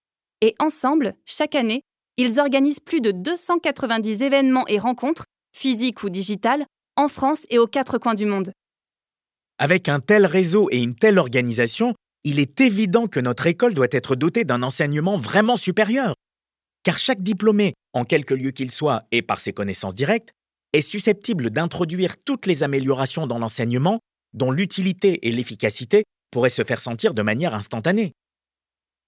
Et 0.42 0.54
ensemble, 0.60 1.14
chaque 1.26 1.56
année, 1.56 1.82
ils 2.16 2.38
organisent 2.38 2.78
plus 2.78 3.00
de 3.00 3.10
290 3.10 4.22
événements 4.22 4.68
et 4.68 4.78
rencontres, 4.78 5.24
physiques 5.52 6.04
ou 6.04 6.10
digitales, 6.10 6.64
en 6.94 7.08
France 7.08 7.44
et 7.50 7.58
aux 7.58 7.66
quatre 7.66 7.98
coins 7.98 8.14
du 8.14 8.26
monde. 8.26 8.52
Avec 9.60 9.88
un 9.88 10.00
tel 10.00 10.26
réseau 10.26 10.68
et 10.72 10.82
une 10.82 10.96
telle 10.96 11.18
organisation, 11.18 11.94
il 12.24 12.40
est 12.40 12.60
évident 12.60 13.06
que 13.06 13.20
notre 13.20 13.46
école 13.46 13.74
doit 13.74 13.86
être 13.92 14.16
dotée 14.16 14.44
d'un 14.44 14.64
enseignement 14.64 15.16
vraiment 15.16 15.56
supérieur 15.56 16.14
car 16.82 16.98
chaque 16.98 17.22
diplômé, 17.22 17.74
en 17.92 18.04
quelque 18.04 18.34
lieu 18.34 18.50
qu'il 18.50 18.70
soit 18.70 19.04
et 19.10 19.22
par 19.22 19.40
ses 19.40 19.52
connaissances 19.52 19.94
directes, 19.94 20.30
est 20.72 20.80
susceptible 20.80 21.50
d'introduire 21.50 22.16
toutes 22.24 22.46
les 22.46 22.62
améliorations 22.62 23.26
dans 23.26 23.38
l'enseignement 23.38 24.00
dont 24.32 24.50
l'utilité 24.50 25.26
et 25.26 25.32
l'efficacité 25.32 26.04
pourraient 26.30 26.48
se 26.48 26.64
faire 26.64 26.80
sentir 26.80 27.12
de 27.12 27.22
manière 27.22 27.54
instantanée. 27.54 28.12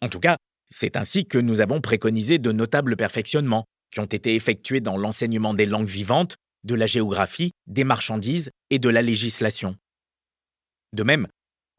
En 0.00 0.08
tout 0.08 0.18
cas, 0.18 0.36
c'est 0.68 0.96
ainsi 0.96 1.24
que 1.24 1.38
nous 1.38 1.60
avons 1.60 1.80
préconisé 1.80 2.38
de 2.38 2.50
notables 2.50 2.96
perfectionnements 2.96 3.64
qui 3.92 4.00
ont 4.00 4.06
été 4.06 4.34
effectués 4.34 4.80
dans 4.80 4.96
l'enseignement 4.96 5.54
des 5.54 5.66
langues 5.66 5.86
vivantes, 5.86 6.36
de 6.64 6.74
la 6.74 6.86
géographie, 6.86 7.52
des 7.66 7.84
marchandises 7.84 8.50
et 8.70 8.78
de 8.78 8.88
la 8.88 9.02
législation. 9.02 9.76
De 10.92 11.02
même, 11.02 11.26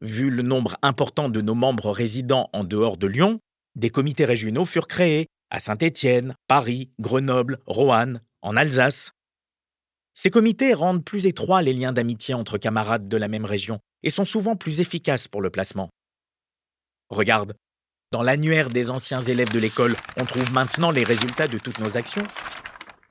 vu 0.00 0.30
le 0.30 0.42
nombre 0.42 0.76
important 0.82 1.28
de 1.28 1.40
nos 1.40 1.54
membres 1.54 1.90
résidant 1.90 2.50
en 2.52 2.64
dehors 2.64 2.96
de 2.96 3.06
Lyon, 3.06 3.38
des 3.76 3.90
comités 3.90 4.24
régionaux 4.24 4.64
furent 4.64 4.88
créés 4.88 5.26
à 5.50 5.60
Saint-Étienne, 5.60 6.34
Paris, 6.48 6.90
Grenoble, 6.98 7.58
Roanne, 7.66 8.20
en 8.42 8.56
Alsace. 8.56 9.12
Ces 10.14 10.30
comités 10.30 10.74
rendent 10.74 11.04
plus 11.04 11.26
étroits 11.26 11.62
les 11.62 11.72
liens 11.72 11.92
d'amitié 11.92 12.34
entre 12.34 12.58
camarades 12.58 13.08
de 13.08 13.16
la 13.16 13.28
même 13.28 13.44
région 13.44 13.78
et 14.02 14.10
sont 14.10 14.24
souvent 14.24 14.56
plus 14.56 14.80
efficaces 14.80 15.28
pour 15.28 15.42
le 15.42 15.50
placement. 15.50 15.90
Regarde, 17.08 17.54
dans 18.12 18.22
l'annuaire 18.22 18.68
des 18.68 18.90
anciens 18.90 19.20
élèves 19.20 19.52
de 19.52 19.58
l'école, 19.58 19.96
on 20.16 20.24
trouve 20.24 20.52
maintenant 20.52 20.90
les 20.90 21.04
résultats 21.04 21.48
de 21.48 21.58
toutes 21.58 21.80
nos 21.80 21.96
actions. 21.96 22.22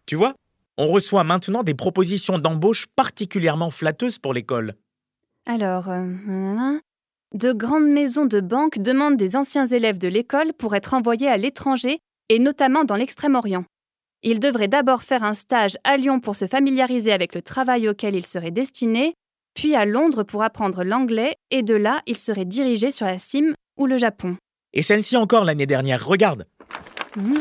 Tu 0.05 0.15
vois, 0.15 0.33
on 0.77 0.87
reçoit 0.87 1.23
maintenant 1.23 1.63
des 1.63 1.75
propositions 1.75 2.39
d'embauche 2.39 2.87
particulièrement 2.95 3.69
flatteuses 3.69 4.19
pour 4.19 4.33
l'école. 4.33 4.75
Alors, 5.45 5.89
euh, 5.89 6.79
de 7.33 7.51
grandes 7.51 7.89
maisons 7.89 8.25
de 8.25 8.39
banque 8.39 8.79
demandent 8.79 9.17
des 9.17 9.35
anciens 9.35 9.65
élèves 9.65 9.99
de 9.99 10.07
l'école 10.07 10.53
pour 10.53 10.75
être 10.75 10.93
envoyés 10.93 11.27
à 11.27 11.37
l'étranger 11.37 11.99
et 12.29 12.39
notamment 12.39 12.85
dans 12.85 12.95
l'Extrême-Orient. 12.95 13.65
Ils 14.21 14.39
devraient 14.39 14.69
d'abord 14.69 15.03
faire 15.03 15.23
un 15.23 15.33
stage 15.33 15.77
à 15.83 15.97
Lyon 15.97 16.21
pour 16.21 16.37
se 16.37 16.47
familiariser 16.47 17.11
avec 17.11 17.35
le 17.35 17.41
travail 17.41 17.89
auquel 17.89 18.15
ils 18.15 18.25
seraient 18.25 18.51
destinés, 18.51 19.15
puis 19.53 19.75
à 19.75 19.85
Londres 19.85 20.23
pour 20.23 20.43
apprendre 20.43 20.83
l'anglais, 20.83 21.35
et 21.51 21.61
de 21.61 21.75
là, 21.75 22.01
ils 22.07 22.17
seraient 22.17 22.45
dirigés 22.45 22.91
sur 22.91 23.05
la 23.05 23.19
Cime 23.19 23.53
ou 23.77 23.85
le 23.85 23.97
Japon. 23.97 24.37
Et 24.71 24.81
celle-ci 24.81 25.17
encore 25.17 25.43
l'année 25.43 25.65
dernière, 25.65 26.07
regarde. 26.07 26.47
Mmh. 27.17 27.35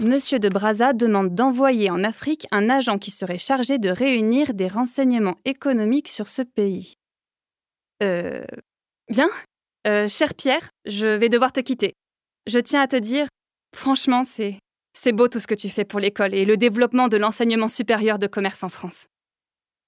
Monsieur 0.00 0.38
de 0.38 0.48
Brazza 0.48 0.94
demande 0.94 1.34
d'envoyer 1.34 1.90
en 1.90 2.02
Afrique 2.02 2.46
un 2.50 2.70
agent 2.70 2.98
qui 2.98 3.10
serait 3.10 3.38
chargé 3.38 3.78
de 3.78 3.90
réunir 3.90 4.54
des 4.54 4.68
renseignements 4.68 5.36
économiques 5.44 6.08
sur 6.08 6.28
ce 6.28 6.42
pays. 6.42 6.96
Euh. 8.02 8.44
Bien. 9.08 9.28
Euh, 9.86 10.08
cher 10.08 10.34
Pierre, 10.34 10.68
je 10.84 11.08
vais 11.08 11.28
devoir 11.28 11.52
te 11.52 11.60
quitter. 11.60 11.92
Je 12.46 12.58
tiens 12.58 12.82
à 12.82 12.86
te 12.86 12.96
dire, 12.96 13.26
franchement, 13.74 14.24
c'est. 14.24 14.58
C'est 14.94 15.12
beau 15.12 15.26
tout 15.26 15.40
ce 15.40 15.46
que 15.46 15.54
tu 15.54 15.70
fais 15.70 15.86
pour 15.86 16.00
l'école 16.00 16.34
et 16.34 16.44
le 16.44 16.58
développement 16.58 17.08
de 17.08 17.16
l'enseignement 17.16 17.68
supérieur 17.68 18.18
de 18.18 18.26
commerce 18.26 18.62
en 18.62 18.68
France. 18.68 19.06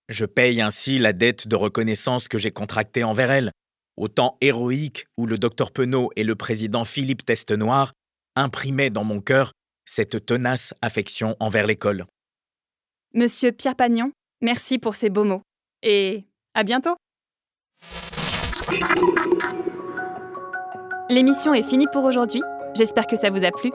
Je 0.09 0.25
paye 0.25 0.63
ainsi 0.63 0.99
la 0.99 1.13
dette 1.13 1.47
de 1.47 1.57
reconnaissance 1.57 2.27
que 2.27 2.39
j'ai 2.39 2.51
contractée 2.51 3.05
envers 3.05 3.31
elle, 3.31 3.53
au 3.99 4.09
temps 4.09 4.39
héroïque 4.41 5.07
où 5.19 5.27
le 5.27 5.37
docteur 5.37 5.73
Penaud 5.73 6.11
et 6.17 6.25
le 6.25 6.35
président 6.37 6.85
Philippe 6.85 7.25
Testenoir 7.27 7.93
imprimaient 8.35 8.89
dans 8.89 9.05
mon 9.05 9.21
cœur 9.21 9.53
cette 9.85 10.25
tenace 10.25 10.73
affection 10.81 11.37
envers 11.39 11.67
l'école. 11.67 12.07
Monsieur 13.13 13.53
Pierre 13.53 13.77
Pagnon, 13.77 14.11
merci 14.41 14.79
pour 14.79 14.95
ces 14.95 15.11
beaux 15.11 15.25
mots. 15.25 15.43
Et 15.83 16.25
à 16.55 16.65
bientôt. 16.65 16.97
L'émission 21.11 21.55
est 21.55 21.63
finie 21.63 21.87
pour 21.93 22.05
aujourd'hui. 22.05 22.43
J'espère 22.75 23.07
que 23.07 23.17
ça 23.17 23.31
vous 23.31 23.45
a 23.45 23.51
plu. 23.51 23.71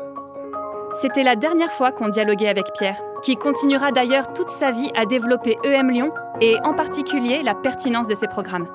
C'était 0.96 1.24
la 1.24 1.36
dernière 1.36 1.72
fois 1.72 1.92
qu'on 1.92 2.10
dialoguait 2.10 2.50
avec 2.50 2.66
Pierre, 2.74 3.00
qui 3.22 3.36
continuera 3.36 3.92
d'ailleurs 3.92 4.34
toute 4.34 4.50
sa 4.50 4.72
vie 4.72 4.92
à 4.96 5.06
développer 5.06 5.58
EM 5.64 5.92
Lyon 5.92 6.12
et 6.42 6.58
en 6.64 6.74
particulier 6.74 7.44
la 7.44 7.56
pertinence 7.56 8.08
de 8.08 8.16
ses 8.16 8.28
programmes. 8.28 8.68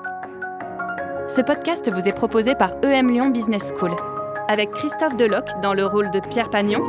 Ce 1.27 1.41
podcast 1.41 1.91
vous 1.91 2.07
est 2.07 2.13
proposé 2.13 2.55
par 2.55 2.71
EM 2.83 3.09
Lyon 3.09 3.29
Business 3.29 3.73
School, 3.77 3.95
avec 4.47 4.71
Christophe 4.71 5.17
Deloc 5.17 5.45
dans 5.61 5.73
le 5.73 5.85
rôle 5.85 6.11
de 6.11 6.19
Pierre 6.19 6.49
Pagnon, 6.49 6.83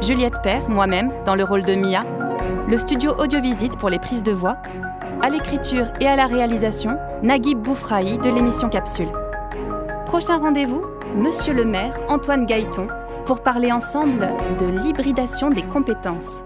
Juliette 0.00 0.40
Père, 0.42 0.68
moi-même, 0.68 1.12
dans 1.24 1.34
le 1.34 1.44
rôle 1.44 1.64
de 1.64 1.74
Mia, 1.74 2.04
le 2.68 2.78
studio 2.78 3.14
Audiovisite 3.18 3.78
pour 3.78 3.90
les 3.90 3.98
prises 3.98 4.22
de 4.22 4.32
voix, 4.32 4.56
à 5.26 5.28
l'écriture 5.28 5.86
et 6.00 6.06
à 6.06 6.14
la 6.14 6.26
réalisation, 6.26 7.00
Naguib 7.24 7.58
Boufraï 7.58 8.16
de 8.18 8.28
l'émission 8.30 8.68
Capsule. 8.68 9.10
Prochain 10.04 10.38
rendez-vous, 10.38 10.84
Monsieur 11.16 11.52
le 11.52 11.64
maire 11.64 11.98
Antoine 12.08 12.46
Gaëton 12.46 12.86
pour 13.24 13.42
parler 13.42 13.72
ensemble 13.72 14.28
de 14.60 14.66
l'hybridation 14.66 15.50
des 15.50 15.64
compétences. 15.64 16.44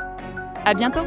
À 0.64 0.72
bientôt! 0.72 1.04